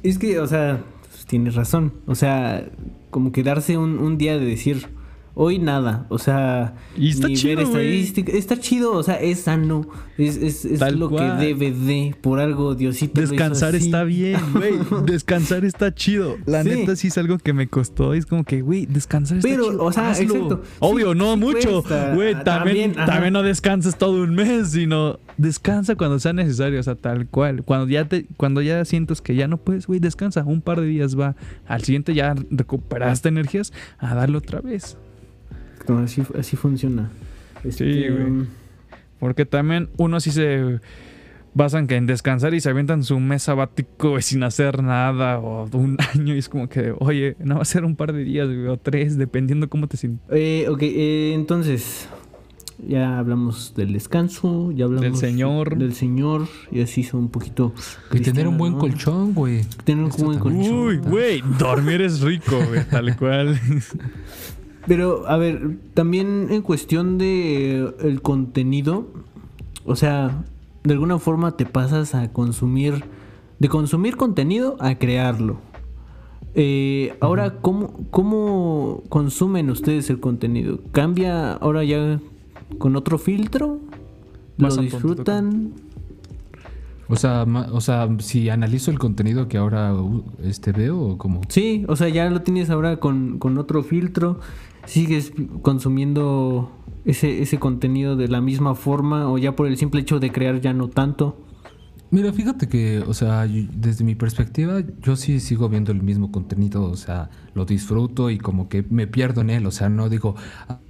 [0.04, 1.94] es que, o sea, pues, tienes razón.
[2.06, 2.70] O sea,
[3.12, 4.88] como que darse un, un día de decir,
[5.42, 6.06] hoy nada.
[6.10, 8.32] O sea, Y está chido, estadística.
[8.34, 9.88] Está chido, o sea, es sano.
[10.18, 11.40] Es, es, es lo cual.
[11.40, 12.14] que debe de.
[12.20, 13.22] Por algo, Diosito.
[13.22, 13.86] lo hizo Descansar así.
[13.86, 14.74] está bien, güey.
[15.06, 16.36] Descansar está chido.
[16.46, 16.70] La Sí.
[16.70, 18.14] neta sí es algo que me costó.
[18.14, 19.84] Es como que, güey, descansar está Pero, chido.
[19.84, 20.36] o sea, hazlo.
[20.36, 20.64] exacto.
[20.80, 21.84] Obvio, Sí, no sí mucho.
[22.16, 26.82] Güey, Ah, también, también, no descansas todo un mes, sino descansa cuando sea necesario.
[26.82, 27.64] O sea, tal cual.
[27.64, 30.44] Cuando ya te, cuando ya sientes que ya no puedes, güey, descansa.
[30.44, 31.38] Un par de días va.
[31.66, 34.98] Al siguiente ya recuperaste energías a darle otra vez.
[35.98, 37.10] Así, así funciona.
[37.64, 38.48] Este, güey.
[39.20, 40.80] Porque también uno sí se
[41.54, 45.68] basan que en descansar y se avientan su mes sabático güey, sin hacer nada o
[45.74, 48.48] un año y es como que, oye, no va a ser un par de días
[48.48, 50.22] güey, o tres, dependiendo cómo te sientes.
[50.32, 52.08] Eh, ok, eh, entonces
[52.88, 55.78] ya hablamos del descanso, ya hablamos Del Señor.
[55.78, 57.74] del Señor y así son un poquito
[58.14, 59.64] Y tener un buen colchón, güey.
[59.84, 60.72] Tener un Esto buen colchón.
[60.72, 63.60] Uy, güey, dormir es rico, güey, tal cual.
[64.88, 69.08] Pero a ver, también en cuestión de eh, el contenido,
[69.86, 70.44] o sea,
[70.84, 73.04] de alguna forma te pasas a consumir,
[73.60, 75.58] de consumir contenido a crearlo.
[76.56, 80.80] Eh, ahora, ¿cómo, ¿cómo consumen ustedes el contenido?
[80.92, 82.20] ¿Cambia ahora ya
[82.80, 83.80] con otro filtro?
[84.58, 85.74] ¿Lo disfrutan?
[87.08, 89.94] O sea, ma- o sea, si analizo el contenido que ahora
[90.44, 91.42] este veo o como...
[91.50, 94.40] Sí, o sea, ya lo tienes ahora con, con otro filtro.
[94.90, 96.72] ¿Sigues consumiendo
[97.06, 100.62] ese, ese contenido de la misma forma o ya por el simple hecho de crear
[100.62, 101.46] ya no tanto?
[102.10, 106.86] Mira, fíjate que, o sea, desde mi perspectiva, yo sí sigo viendo el mismo contenido,
[106.86, 110.36] o sea, lo disfruto y como que me pierdo en él, o sea, no digo,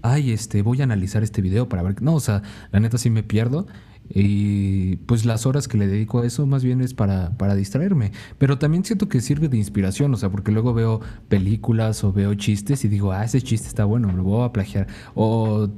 [0.02, 2.42] ay, este, voy a analizar este video para ver, no, o sea,
[2.72, 3.68] la neta sí me pierdo
[4.10, 8.12] y pues las horas que le dedico a eso más bien es para, para distraerme,
[8.38, 12.34] pero también siento que sirve de inspiración, o sea, porque luego veo películas o veo
[12.34, 15.70] chistes y digo, ah, ese chiste está bueno, me lo voy a plagiar, o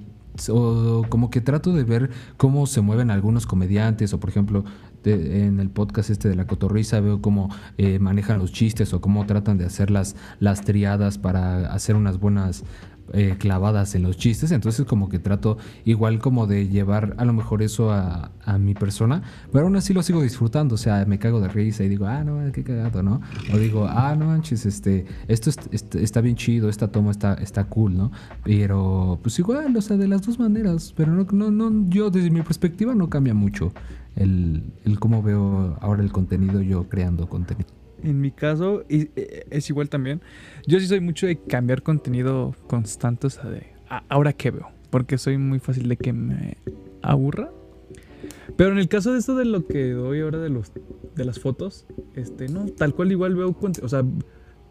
[0.49, 4.63] o como que trato de ver cómo se mueven algunos comediantes o por ejemplo
[5.03, 9.25] en el podcast este de la cotorriza veo cómo eh, manejan los chistes o cómo
[9.25, 12.63] tratan de hacer las, las triadas para hacer unas buenas
[13.13, 17.33] eh, clavadas en los chistes entonces como que trato igual como de llevar a lo
[17.33, 21.19] mejor eso a, a mi persona pero aún así lo sigo disfrutando o sea me
[21.19, 23.21] cago de risa y digo ah no qué cagado no
[23.53, 27.33] o digo ah no manches este esto es- est- está bien chido esta toma está
[27.35, 28.11] está cool no
[28.43, 32.29] pero pues igual o sea de las dos maneras pero no no no yo desde
[32.29, 33.73] mi perspectiva no cambia mucho
[34.15, 37.69] el, el cómo veo ahora el contenido yo creando contenido
[38.03, 40.21] En mi caso, y- eh, es igual también.
[40.67, 44.69] Yo sí soy mucho de cambiar contenido constante, o sea, de "Ah, ahora qué veo,
[44.89, 46.57] porque soy muy fácil de que me
[47.01, 47.51] aburra.
[48.57, 50.71] Pero en el caso de esto de lo que doy ahora de los
[51.15, 51.85] de las fotos,
[52.15, 54.03] este, no, tal cual igual veo, o sea,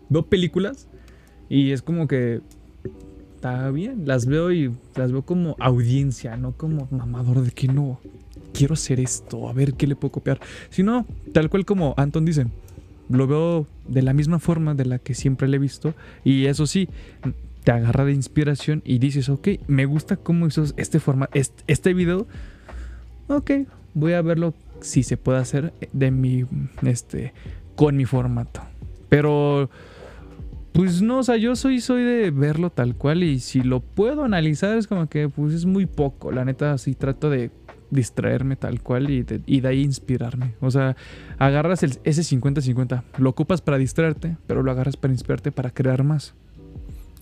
[0.09, 0.89] veo películas
[1.49, 2.41] y es como que
[3.35, 8.01] está bien, las veo y las veo como audiencia, no como mamador de que no
[8.53, 12.47] quiero hacer esto, a ver qué le puedo copiar, sino tal cual como Anton dice,
[13.11, 15.95] lo veo de la misma forma de la que siempre le he visto.
[16.25, 16.89] Y eso sí,
[17.65, 21.95] te agarra de inspiración y dices, ok, me gusta cómo hizo este forma, este, este
[21.95, 22.27] video.
[23.29, 23.51] Ok,
[23.95, 26.47] voy a verlo si se puede hacer de mi,
[26.83, 27.33] este,
[27.77, 28.63] con mi formato.
[29.09, 29.71] Pero,
[30.73, 34.25] pues no, o sea, yo soy, soy de verlo tal cual y si lo puedo
[34.25, 36.31] analizar es como que, pues es muy poco.
[36.31, 37.51] La neta, sí trato de
[37.91, 40.55] distraerme tal cual y de, y de ahí inspirarme.
[40.61, 40.97] O sea,
[41.39, 46.03] agarras el- ese 50-50, lo ocupas para distraerte, pero lo agarras para inspirarte para crear
[46.05, 46.35] más.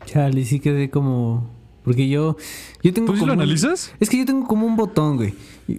[0.07, 1.51] Chale, sí quedé como
[1.89, 2.37] Porque yo,
[2.83, 3.93] yo tengo ¿Tú sí como lo un- analizas?
[3.99, 5.35] Es que yo tengo como un botón, güey.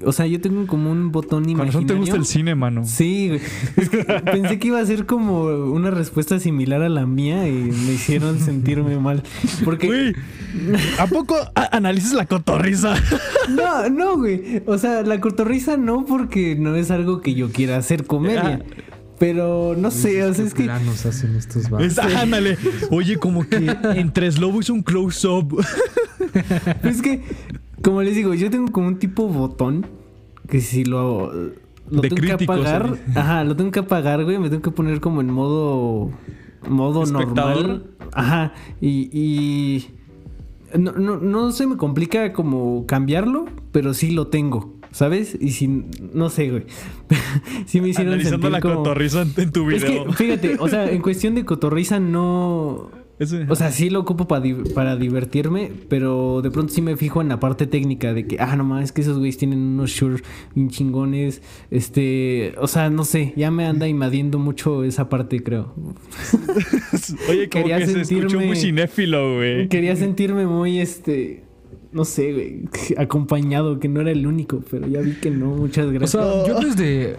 [0.05, 1.71] O sea, yo tengo como un botón Con imaginario.
[1.81, 2.83] razón te gusta el cine, mano.
[2.85, 3.41] Sí, güey.
[3.77, 7.53] Es que pensé que iba a ser como una respuesta similar a la mía y
[7.53, 9.23] me hicieron sentirme mal.
[9.65, 9.87] Porque.
[9.87, 10.13] Güey,
[10.99, 11.35] ¿a poco
[11.71, 12.95] analizas la cotorriza?
[13.49, 14.61] No, no, güey.
[14.67, 18.61] O sea, la cotorriza no porque no es algo que yo quiera hacer comedia.
[19.19, 20.63] Pero no sé, o sea, es que.
[20.63, 21.87] planos hacen estos vatos.
[21.87, 22.57] Es- ándale.
[22.89, 25.63] Oye, como que entre Slobo hizo un close-up.
[26.83, 27.21] Es que,
[27.81, 29.85] como les digo, yo tengo como un tipo botón
[30.49, 31.31] que si lo,
[31.89, 34.99] lo De tengo que apagar, ajá, lo tengo que apagar, güey, me tengo que poner
[34.99, 36.11] como en modo
[36.67, 37.55] modo Espectador.
[37.67, 37.83] normal.
[38.11, 39.87] Ajá, y, y
[40.77, 45.37] no, no, no se me complica como cambiarlo, pero sí lo tengo, ¿sabes?
[45.39, 46.63] Y si no sé, güey.
[47.65, 50.05] sí me hicieron Analizando sentir la como cotorriza en, tu Es video.
[50.05, 52.89] que, fíjate, o sea, en cuestión de cotorriza no
[53.49, 57.27] o sea, sí lo ocupo para, para divertirme, pero de pronto sí me fijo en
[57.27, 60.23] la parte técnica de que, ah, no mames, es que esos güeyes tienen unos shorts
[60.55, 61.41] bien chingones.
[61.69, 65.73] Este, o sea, no sé, ya me anda invadiendo mucho esa parte, creo.
[67.29, 69.67] Oye, como quería que se escuchó sentirme- muy cinéfilo, güey.
[69.67, 71.43] Quería sentirme muy, este,
[71.91, 72.61] no sé, güey,
[72.97, 76.11] acompañado, que no era el único, pero ya vi que no, muchas O gracias.
[76.11, 77.15] sea, yo desde...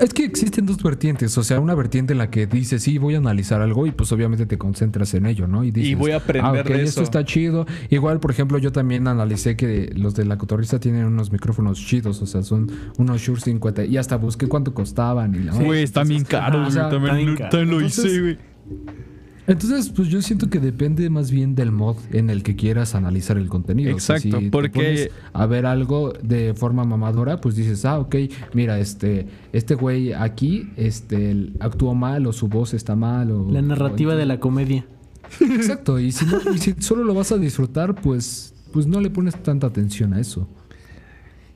[0.00, 1.36] Es que existen dos vertientes.
[1.36, 4.10] O sea, una vertiente en la que dices, sí, voy a analizar algo y pues
[4.12, 5.62] obviamente te concentras en ello, ¿no?
[5.62, 7.02] dices, Y voy a aprender ah, ok, de esto eso".
[7.02, 7.66] está chido.
[7.90, 12.22] Igual, por ejemplo, yo también analicé que los de la cotorrista tienen unos micrófonos chidos.
[12.22, 13.84] O sea, son unos Shure 50.
[13.84, 15.34] Y hasta busqué cuánto costaban.
[15.34, 17.26] Y la Güey, están bien caros, ajá, güey.
[17.26, 17.80] está También, lo- caro.
[17.86, 18.38] hice, güey.
[19.46, 23.36] Entonces, pues yo siento que depende más bien del mod en el que quieras analizar
[23.36, 23.96] el contenido.
[23.96, 27.84] O sea, Exacto, si te porque- pones a ver algo de forma mamadora, pues dices,
[27.84, 28.14] ah, ok,
[28.54, 33.50] mira, este, este güey aquí, este, actuó mal o su voz está mal o...
[33.50, 34.86] la narrativa o- de la comedia.
[35.40, 39.10] Exacto, y si, no- y si solo lo vas a disfrutar, pues, pues no le
[39.10, 40.48] pones tanta atención a eso.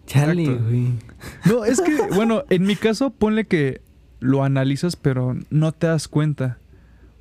[0.06, 0.88] Chale, güey.
[1.46, 3.80] No, es que, bueno, en mi caso, ponle que
[4.20, 6.58] lo analizas, pero no te das cuenta.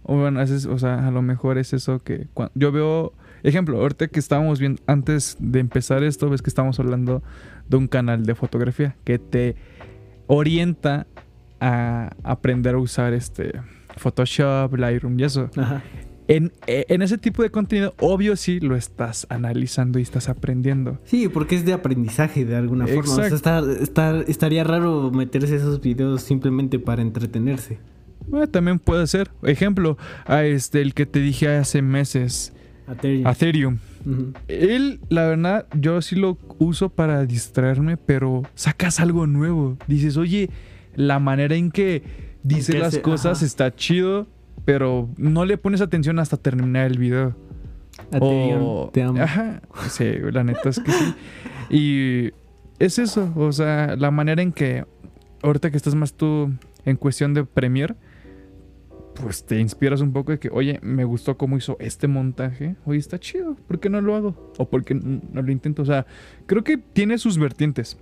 [0.08, 3.80] O bueno, haces- o sea, a lo mejor es eso que cua- yo veo, ejemplo,
[3.82, 7.24] ahorita que estábamos viendo, antes de empezar esto, ves que estábamos hablando
[7.68, 9.56] de un canal de fotografía que te
[10.28, 11.08] orienta
[11.60, 13.54] a aprender a usar este
[13.98, 15.50] Photoshop, Lightroom y eso.
[15.58, 15.82] Ajá.
[16.28, 20.98] En, eh, en ese tipo de contenido, obvio sí lo estás analizando y estás aprendiendo.
[21.06, 23.12] Sí, porque es de aprendizaje de alguna forma.
[23.14, 27.78] O sea, está- estaría raro meterse esos videos simplemente para entretenerse.
[28.28, 29.32] Bueno, también puede ser.
[29.44, 32.54] Ejemplo, a este, el que te dije hace meses,
[33.02, 33.78] Ethereum.
[34.48, 39.78] Él, la verdad, yo sí lo uso para distraerme, pero sacas algo nuevo.
[39.88, 40.50] Dices, oye,
[40.96, 42.04] la manera en que
[42.44, 43.46] dice que las cosas ajá.
[43.46, 44.28] está chido,
[44.64, 47.36] pero no le pones atención hasta terminar el video.
[48.12, 49.22] Ethereum, O- te amo.
[49.22, 49.62] Ajá.
[49.90, 51.14] Sí, la neta es que sí.
[51.70, 52.32] Y
[52.78, 54.86] es eso, o sea, la manera en que
[55.42, 56.52] ahorita que estás más tú
[56.86, 57.96] en cuestión de Premiere,
[59.22, 63.00] pues te inspiras un poco de que, oye, me gustó cómo hizo este montaje, oye,
[63.00, 64.54] está chido, ¿por qué no lo hago?
[64.58, 66.06] O por qué no lo intento, o sea,
[66.46, 67.98] creo que tiene sus vertientes.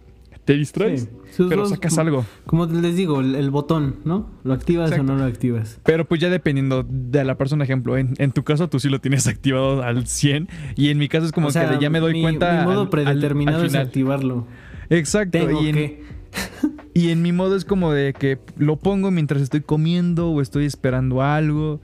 [0.45, 1.45] Te distraes, Sí.
[1.47, 2.25] Pero sacas algo.
[2.45, 4.29] Como les digo, el, el botón, ¿no?
[4.43, 5.09] ¿Lo activas Exacto.
[5.13, 5.79] o no lo activas?
[5.85, 8.99] Pero pues ya dependiendo de la persona, ejemplo, en, en tu caso tú sí lo
[8.99, 12.01] tienes activado al 100 y en mi caso es como O sea, que ya me
[12.01, 13.87] doy mi- cuenta Mi modo al- predeterminado al es final.
[13.87, 14.47] activarlo.
[14.89, 15.37] Exacto.
[15.39, 16.03] Tengo y en, que.
[16.95, 20.65] Y en mi modo es como de que lo pongo mientras estoy comiendo o estoy
[20.65, 21.81] esperando algo.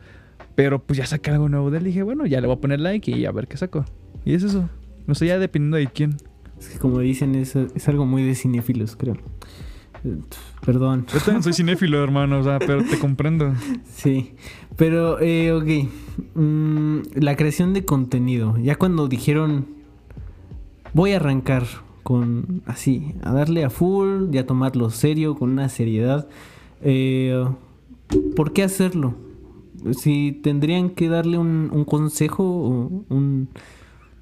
[0.54, 1.86] Pero pues ya saqué algo nuevo de él.
[1.86, 3.86] Dije, bueno, ya le voy a poner like y a ver qué saco.
[4.24, 4.70] Y es eso.
[5.08, 6.18] No sé, ya dependiendo de quién.
[6.60, 9.16] Es que como dicen, es, es algo muy de cinéfilos, creo.
[10.04, 10.18] Eh,
[10.66, 11.06] Perdón.
[11.12, 13.54] Yo también soy cinéfilo, hermano, o sea, pero te comprendo.
[13.92, 14.34] Sí.
[14.76, 15.90] Pero, eh, ok.
[16.36, 18.58] Mm, la creación de contenido.
[18.60, 19.68] Ya cuando dijeron,
[20.94, 21.64] voy a arrancar
[22.04, 26.28] con así, a darle a full y a tomarlo serio, con una seriedad.
[26.82, 27.46] eh,
[28.36, 29.14] ¿Por qué hacerlo?
[29.92, 32.70] Si tendrían que darle un, un consejo o
[33.10, 33.50] un,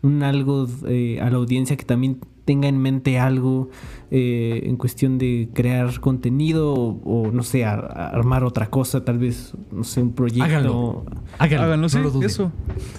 [0.01, 3.69] un algo eh, a la audiencia que también tenga en mente algo
[4.09, 9.03] eh, en cuestión de crear contenido o, o, no sé, a- a armar otra cosa,
[9.05, 10.43] tal vez, no sé, un proyecto.
[10.45, 11.05] Háganlo.
[11.37, 12.25] Háganlo, Háganlo, sí, no lo duden.
[12.25, 12.51] eso.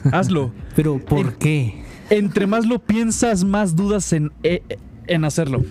[0.12, 0.52] Hazlo.
[0.76, 1.82] Pero ¿por qué?
[2.10, 4.62] Entre más lo piensas, más dudas en, eh,
[5.06, 5.64] en hacerlo.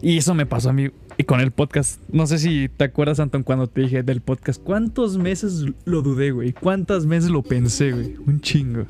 [0.00, 2.00] Y eso me pasó a mí y con el podcast.
[2.10, 4.62] No sé si te acuerdas, Anton, cuando te dije del podcast.
[4.62, 6.52] ¿Cuántos meses lo dudé, güey?
[6.54, 8.14] ¿Cuántas veces lo pensé, güey?
[8.26, 8.84] Un chingo.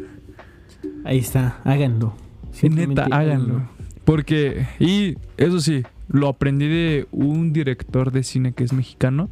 [1.05, 2.15] Ahí está, háganlo.
[2.63, 3.69] Neta, háganlo.
[4.05, 9.31] Porque, y eso sí, lo aprendí de un director de cine que es mexicano,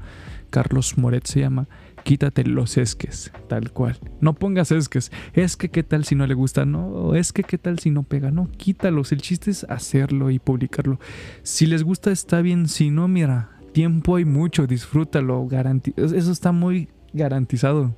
[0.51, 1.69] Carlos Moret se llama,
[2.05, 3.99] quítate los esques, tal cual.
[4.21, 5.12] No pongas esques.
[5.35, 7.14] Es que qué tal si no le gusta, no.
[7.14, 8.49] Es que qué tal si no pega, no.
[8.57, 9.12] Quítalos.
[9.12, 10.99] El chiste es hacerlo y publicarlo.
[11.43, 12.69] Si les gusta, está bien.
[12.69, 15.47] Si no, mira, tiempo hay mucho, disfrútalo.
[15.47, 17.95] Garanti Eso está muy garantizado.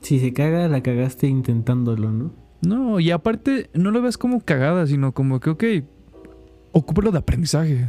[0.00, 2.43] Si se caga, la cagaste intentándolo, ¿no?
[2.66, 5.64] No, y aparte, no lo ves como cagada, sino como que, ok,
[6.72, 7.88] ocúpalo de aprendizaje.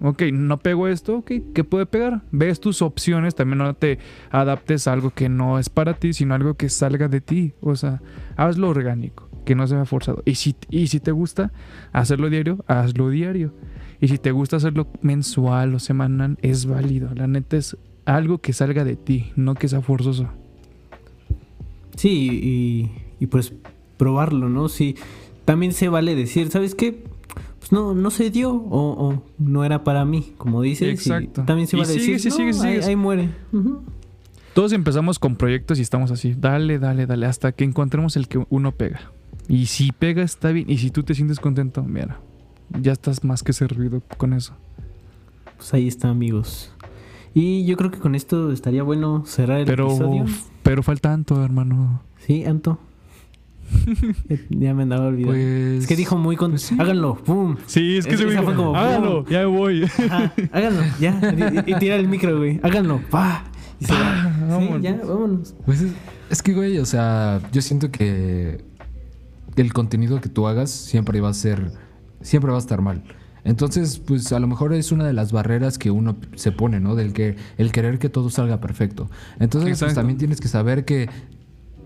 [0.00, 2.22] Ok, no pego esto, ok, ¿qué puede pegar?
[2.30, 3.98] Ves tus opciones, también no te
[4.30, 7.54] adaptes a algo que no es para ti, sino algo que salga de ti.
[7.62, 8.02] O sea,
[8.36, 10.22] hazlo orgánico, que no sea forzado.
[10.26, 11.50] Y si, y si te gusta
[11.92, 13.54] hacerlo diario, hazlo diario.
[13.98, 17.14] Y si te gusta hacerlo mensual o semanal, es válido.
[17.14, 20.28] La neta es algo que salga de ti, no que sea forzoso.
[21.96, 23.54] Sí, y, y pues
[23.96, 24.68] probarlo, ¿no?
[24.68, 24.96] Sí,
[25.44, 27.04] también se vale decir, ¿sabes qué?
[27.58, 30.88] Pues no, no se dio o, no era para mí, como dices.
[30.88, 31.44] Exacto.
[31.44, 32.20] también se vale decir,
[32.84, 33.30] ahí, muere.
[34.54, 38.44] Todos empezamos con proyectos y estamos así, dale, dale, dale, hasta que encontremos el que
[38.48, 39.12] uno pega.
[39.48, 42.20] Y si pega está bien, y si tú te sientes contento, mira,
[42.80, 44.54] ya estás más que servido con eso.
[45.56, 46.72] Pues ahí está, amigos.
[47.34, 50.24] Y yo creo que con esto estaría bueno cerrar el episodio.
[50.62, 52.02] Pero falta Anto, hermano.
[52.18, 52.78] Sí, Anto.
[54.50, 55.32] ya me andaba olvidando.
[55.32, 56.52] Pues, es que dijo muy con...
[56.52, 57.56] Pues háganlo, ¡pum!
[57.66, 59.88] Sí, es que se me dijo, como, háganlo, ya me voy.
[60.52, 61.64] háganlo, ya.
[61.66, 62.60] Y, tira el micro, güey.
[62.62, 63.44] Háganlo, pa.
[63.80, 64.32] Y se va.
[64.58, 65.54] Sí, ya, vámonos.
[65.64, 65.92] Pues es,
[66.30, 68.64] es, que, güey, o sea, yo siento que
[69.56, 71.72] el contenido que tú hagas siempre va a ser,
[72.20, 73.02] siempre va a estar mal.
[73.46, 76.96] Entonces, pues a lo mejor es una de las barreras que uno se pone, ¿no?
[76.96, 79.08] Del que el querer que todo salga perfecto.
[79.38, 81.08] Entonces, pues, también tienes que saber que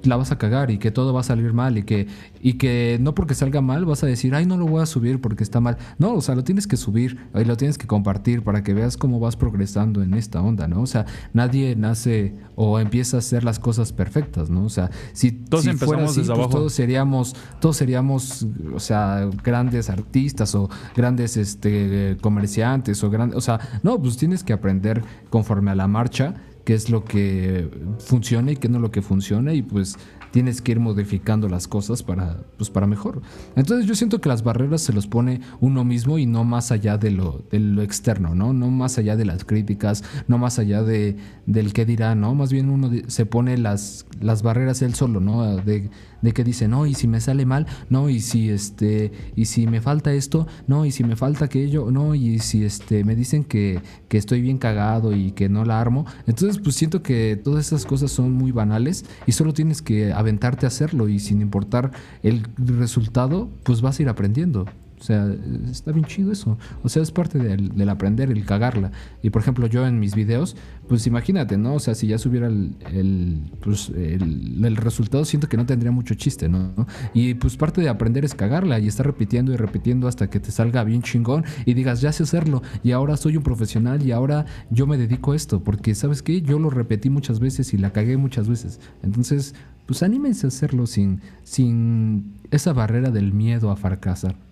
[0.05, 2.07] la vas a cagar y que todo va a salir mal y que,
[2.41, 5.21] y que no porque salga mal vas a decir, ay, no lo voy a subir
[5.21, 5.77] porque está mal.
[5.99, 8.97] No, o sea, lo tienes que subir y lo tienes que compartir para que veas
[8.97, 10.83] cómo vas progresando en esta onda, ¿no?
[10.83, 14.65] O sea, nadie nace o empieza a hacer las cosas perfectas, ¿no?
[14.65, 19.91] O sea, si, todos si fuera así, pues todos seríamos, todos seríamos, o sea, grandes
[19.91, 25.71] artistas o grandes este, comerciantes o grandes, o sea, no, pues tienes que aprender conforme
[25.71, 26.35] a la marcha
[26.71, 27.69] qué es lo que
[27.99, 29.99] funciona y qué no es lo que funciona y pues
[30.31, 33.23] tienes que ir modificando las cosas para, pues, para mejor.
[33.57, 36.97] Entonces yo siento que las barreras se los pone uno mismo y no más allá
[36.97, 38.53] de lo, de lo externo, ¿no?
[38.53, 41.17] No más allá de las críticas, no más allá de,
[41.47, 42.37] del qué dirá, ¿no?
[42.37, 45.57] Más bien uno se pone las, las barreras él solo, ¿no?
[45.57, 45.91] De,
[46.23, 49.67] de que dice, no, y si me sale mal, no, y si este, y si
[49.67, 53.45] me falta esto, no, y si me falta aquello, no, y si este me dicen
[53.45, 56.07] que, que estoy bien cagado y que no la armo.
[56.27, 60.67] Entonces, pues siento que todas esas cosas son muy banales y solo tienes que aventarte
[60.67, 61.91] a hacerlo y sin importar
[62.23, 64.67] el resultado, pues vas a ir aprendiendo.
[65.01, 65.35] O sea,
[65.71, 66.59] está bien chido eso.
[66.83, 68.93] O sea, es parte del, aprender, el cagarla.
[69.23, 70.57] Y por ejemplo, yo en mis videos,
[70.89, 71.75] pues imagínate, ¿no?
[71.75, 76.51] O sea, si ya subiera el, pues, el, resultado, siento que no tendría mucho chiste,
[76.51, 76.87] ¿no?
[77.15, 80.51] Y pues parte de aprender es cagarla y estar repitiendo y repitiendo hasta que te
[80.51, 84.45] salga bien chingón y digas, ya sé hacerlo y ahora soy un profesional y ahora
[84.71, 85.65] yo me dedico a esto.
[85.65, 86.43] Porque, ¿sabes qué?
[86.43, 88.81] Yo lo repetí muchas veces y la cagué muchas veces.
[89.03, 89.55] Entonces,
[89.87, 94.50] pues anímense a hacerlo sin, sin esa barrera del miedo a fracasar.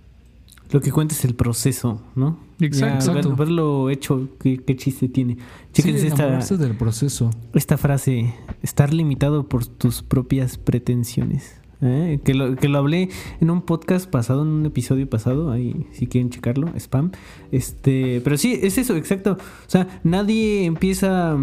[0.71, 2.39] Lo que cuenta es el proceso, ¿no?
[2.61, 3.37] Exacto.
[3.37, 5.39] verlo hecho, qué, chiste tiene.
[5.73, 7.31] Chéquense esta, del proceso.
[7.55, 11.61] esta frase, estar limitado por tus propias pretensiones.
[11.81, 12.21] ¿eh?
[12.25, 13.09] Que, lo, que lo hablé
[13.41, 17.13] en un podcast pasado, en un episodio pasado, ahí si quieren checarlo, spam.
[17.53, 19.33] Este, pero sí, es eso, exacto.
[19.33, 21.39] O sea, nadie empieza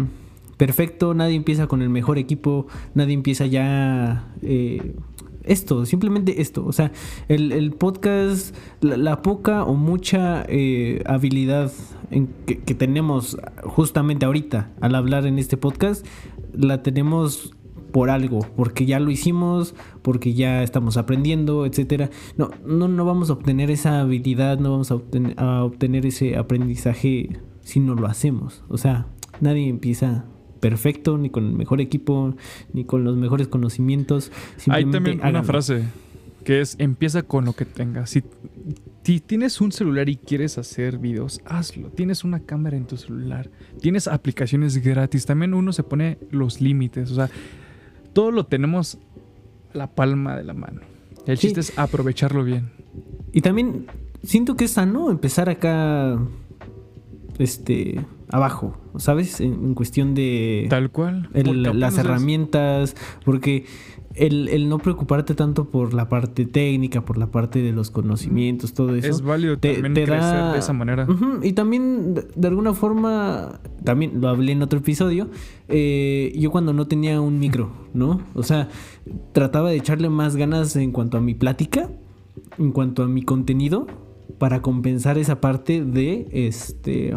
[0.56, 4.32] perfecto, nadie empieza con el mejor equipo, nadie empieza ya...
[4.42, 4.94] Eh,
[5.46, 6.64] esto, simplemente esto.
[6.66, 6.92] O sea,
[7.28, 11.72] el, podcast, la, poca o mucha eh, habilidad
[12.46, 16.06] que, tenemos justamente ahorita al hablar en este podcast,
[16.52, 17.54] la tenemos
[17.92, 22.10] por algo, porque ya lo hicimos, porque ya estamos aprendiendo, etcétera.
[22.36, 24.96] No, no, no vamos a obtener esa habilidad, no vamos a
[25.36, 28.64] a obtener ese aprendizaje si no lo hacemos.
[28.68, 29.06] O sea,
[29.40, 30.26] nadie empieza
[30.60, 32.34] perfecto, ni con el mejor equipo,
[32.72, 34.32] ni con los mejores conocimientos.
[34.68, 35.84] Hay también una frase
[36.44, 38.10] que es empieza con lo que tengas.
[38.10, 38.22] Si,
[39.20, 41.88] tienes un celular y quieres hacer videos, hazlo.
[41.90, 43.50] Tienes una cámara en tu celular,
[43.80, 45.26] tienes aplicaciones gratis.
[45.26, 47.10] También uno se pone los límites.
[47.10, 47.30] O sea,
[48.12, 48.98] todo lo tenemos
[49.72, 50.80] la palma de la mano.
[51.26, 52.70] El chiste es aprovecharlo bien.
[53.32, 53.86] Y también
[54.22, 56.18] siento que es sano empezar acá
[57.38, 59.40] este abajo, ¿sabes?
[59.40, 60.66] En, cuestión de...
[60.70, 61.28] Tal cual.
[61.32, 63.64] las herramientas, porque
[64.14, 68.72] el, el no preocuparte tanto por la parte técnica, por la parte de los conocimientos,
[68.72, 69.08] todo eso.
[69.08, 71.06] Es válido te- también te crecer da- de esa manera.
[71.42, 75.28] Y también, de, de alguna forma, también lo hablé en otro episodio,
[75.68, 78.22] eh, yo cuando no tenía un micro, ¿no?
[78.34, 78.68] O sea,
[79.32, 81.90] trataba de echarle más ganas en cuanto a mi plática,
[82.58, 83.86] en cuanto a mi contenido,
[84.38, 87.16] para compensar esa parte de, este,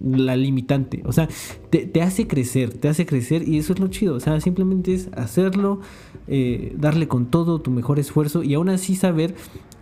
[0.00, 1.02] la limitante.
[1.04, 1.28] O sea,
[1.70, 4.14] te, te hace crecer, te hace crecer y eso es lo chido.
[4.14, 5.80] O sea, simplemente es hacerlo,
[6.26, 9.34] eh, darle con todo tu mejor esfuerzo y aún así saber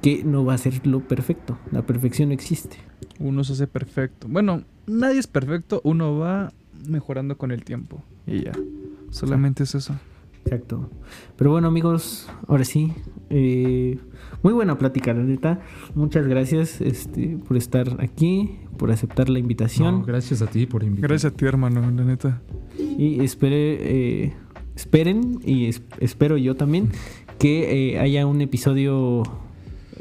[0.03, 1.59] que no va a ser lo perfecto.
[1.73, 2.77] La perfección no existe.
[3.19, 4.29] Uno se hace perfecto.
[4.29, 6.53] Bueno, nadie es perfecto, uno va
[6.89, 8.03] mejorando con el tiempo.
[8.27, 8.53] Y ya.
[9.11, 9.95] Solamente es eso.
[10.45, 10.89] Exacto.
[11.37, 12.93] Pero bueno, amigos, ahora sí.
[13.29, 13.99] eh,
[14.43, 15.61] muy buena plática, la neta.
[15.95, 20.01] Muchas gracias este, por estar aquí, por aceptar la invitación.
[20.01, 21.09] No, gracias a ti por invitarme.
[21.09, 22.41] Gracias a ti, hermano, la neta.
[22.79, 24.33] Y espere, eh,
[24.77, 26.89] esperen, y es- espero yo también,
[27.39, 29.23] que eh, haya un episodio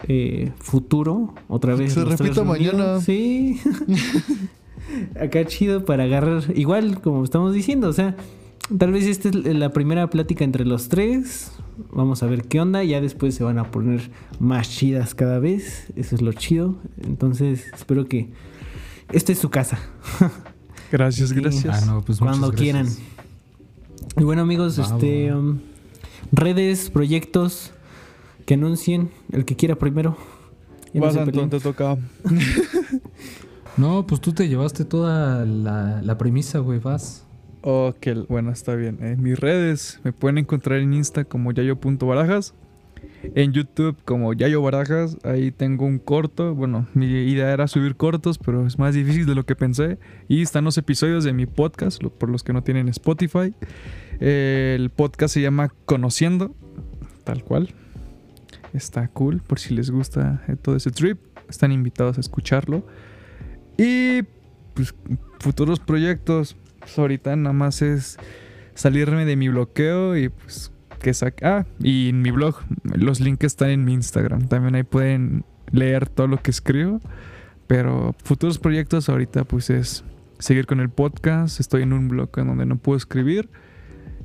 [0.08, 1.94] eh, futuro, otra vez.
[1.94, 3.00] Se repita mañana.
[3.02, 3.60] Sí.
[5.22, 8.16] Acá chido para agarrar, igual como estamos diciendo, o sea,
[8.78, 11.52] tal vez esta es la primera plática entre los tres.
[11.92, 14.10] Vamos a ver qué onda, ya después se van a poner
[14.40, 16.76] más chidas cada vez, eso es lo chido.
[17.02, 18.30] Entonces, espero que
[19.12, 19.80] esta es su casa.
[20.92, 21.84] Gracias, gracias.
[21.84, 22.62] Ah, no, pues Cuando gracias.
[22.62, 22.88] quieran.
[24.18, 25.60] Y bueno, amigos, este um,
[26.32, 27.74] redes, proyectos
[28.48, 30.18] que anuncien, el que quiera primero.
[30.92, 31.98] Ya no Vas, se Antón, te toca.
[33.78, 37.26] No, pues tú te llevaste toda la, la premisa, güey, vas.
[37.62, 38.99] Ok, bueno, está bien.
[39.01, 42.53] En mis redes me pueden encontrar en Insta como yayo.barajas.
[43.36, 45.18] En YouTube como Yayo Barajas.
[45.24, 46.55] Ahí tengo un corto.
[46.55, 49.97] Bueno, mi idea era subir cortos, pero es más difícil de lo que pensé.
[50.28, 53.53] Y están los episodios de mi podcast, por los que no tienen Spotify.
[54.20, 56.55] El podcast se llama Conociendo,
[57.24, 57.74] tal cual.
[58.74, 61.20] Está cool, por si les gusta eh, todo ese trip.
[61.49, 62.86] Están invitados a escucharlo.
[63.78, 64.24] Y
[64.74, 64.93] pues
[65.39, 66.55] futuros proyectos.
[66.90, 68.18] Pues ahorita nada más es
[68.74, 71.60] salirme de mi bloqueo y pues que saca.
[71.60, 74.48] Ah, y en mi blog, los links están en mi Instagram.
[74.48, 77.00] También ahí pueden leer todo lo que escribo.
[77.68, 80.04] Pero futuros proyectos ahorita pues es
[80.40, 81.60] seguir con el podcast.
[81.60, 83.50] Estoy en un blog en donde no puedo escribir.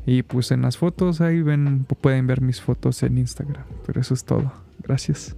[0.07, 3.65] Y pues en las fotos ahí ven, pueden ver mis fotos en Instagram.
[3.87, 4.53] Pero eso es todo.
[4.83, 5.37] Gracias.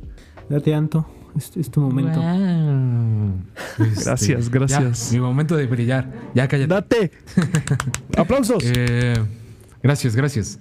[0.49, 1.09] Date, Anto.
[1.37, 2.21] Es, es tu momento.
[2.21, 3.06] Wow.
[3.79, 5.11] Este, Gracias, gracias.
[5.11, 6.11] ya, mi momento de brillar.
[6.35, 6.75] Ya cállate.
[6.75, 7.11] ¡Date!
[8.17, 8.63] ¡Aplausos!
[8.65, 9.15] Eh,
[9.83, 10.59] gracias, gracias.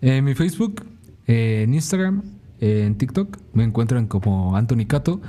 [0.00, 0.84] En mi Facebook,
[1.26, 2.22] eh, en Instagram,
[2.60, 5.20] eh, en TikTok, me encuentran como Anthony Cato.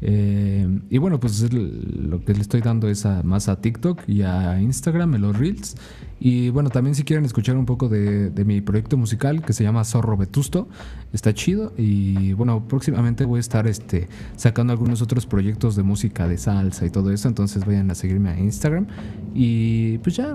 [0.00, 4.60] Eh, y bueno, pues lo que le estoy dando es más a TikTok y a
[4.60, 5.76] Instagram, en los Reels.
[6.18, 9.84] Y bueno, también si quieren escuchar un poco de, mi proyecto musical que se llama
[9.84, 10.68] Zorro Vetusto,
[11.12, 11.72] está chido.
[11.76, 16.86] Y bueno, próximamente voy a estar este, sacando algunos otros proyectos de música, de salsa
[16.86, 17.28] y todo eso.
[17.28, 18.86] Entonces vayan a seguirme a Instagram.
[19.34, 20.32] Y pues ya,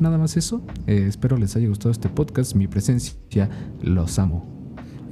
[0.00, 0.62] nada más eso.
[0.86, 3.48] Eh, espero les haya gustado este podcast, mi presencia.
[3.82, 4.53] Los amo.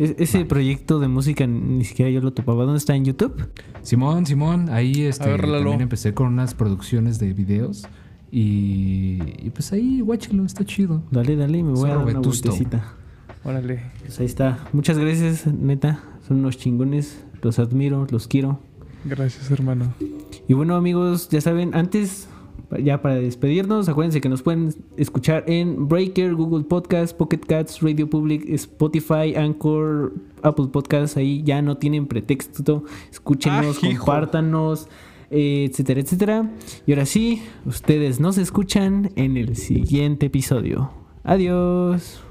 [0.03, 2.65] Es- ese proyecto de música ni siquiera yo lo topaba.
[2.65, 3.49] ¿Dónde está en YouTube?
[3.83, 7.87] Simón, Simón, ahí este, ver, también empecé con unas producciones de videos.
[8.31, 11.03] Y, y pues ahí, guáchelo, está chido.
[11.11, 12.95] Dale, dale, me voy a dar una vueltecita.
[13.45, 13.83] Órale.
[14.01, 14.59] Pues ahí está.
[14.73, 16.03] Muchas gracias, neta.
[16.27, 17.25] Son unos chingones.
[17.43, 18.61] Los admiro, los quiero.
[19.05, 19.93] Gracias, hermano.
[20.49, 22.29] Y bueno, amigos, ya saben, antes,
[22.79, 28.09] ya para despedirnos, acuérdense que nos pueden escuchar en Breaker, Google Podcast, Pocket Cats, Radio
[28.09, 30.13] Public, Spotify, Anchor,
[30.43, 31.17] Apple Podcasts.
[31.17, 32.85] Ahí ya no tienen pretexto.
[33.11, 34.89] Escúchenos, Ah, compártanos,
[35.31, 36.51] eh, etcétera, etcétera.
[36.87, 40.91] Y ahora sí, ustedes nos escuchan en el siguiente episodio.
[41.25, 42.23] Adiós.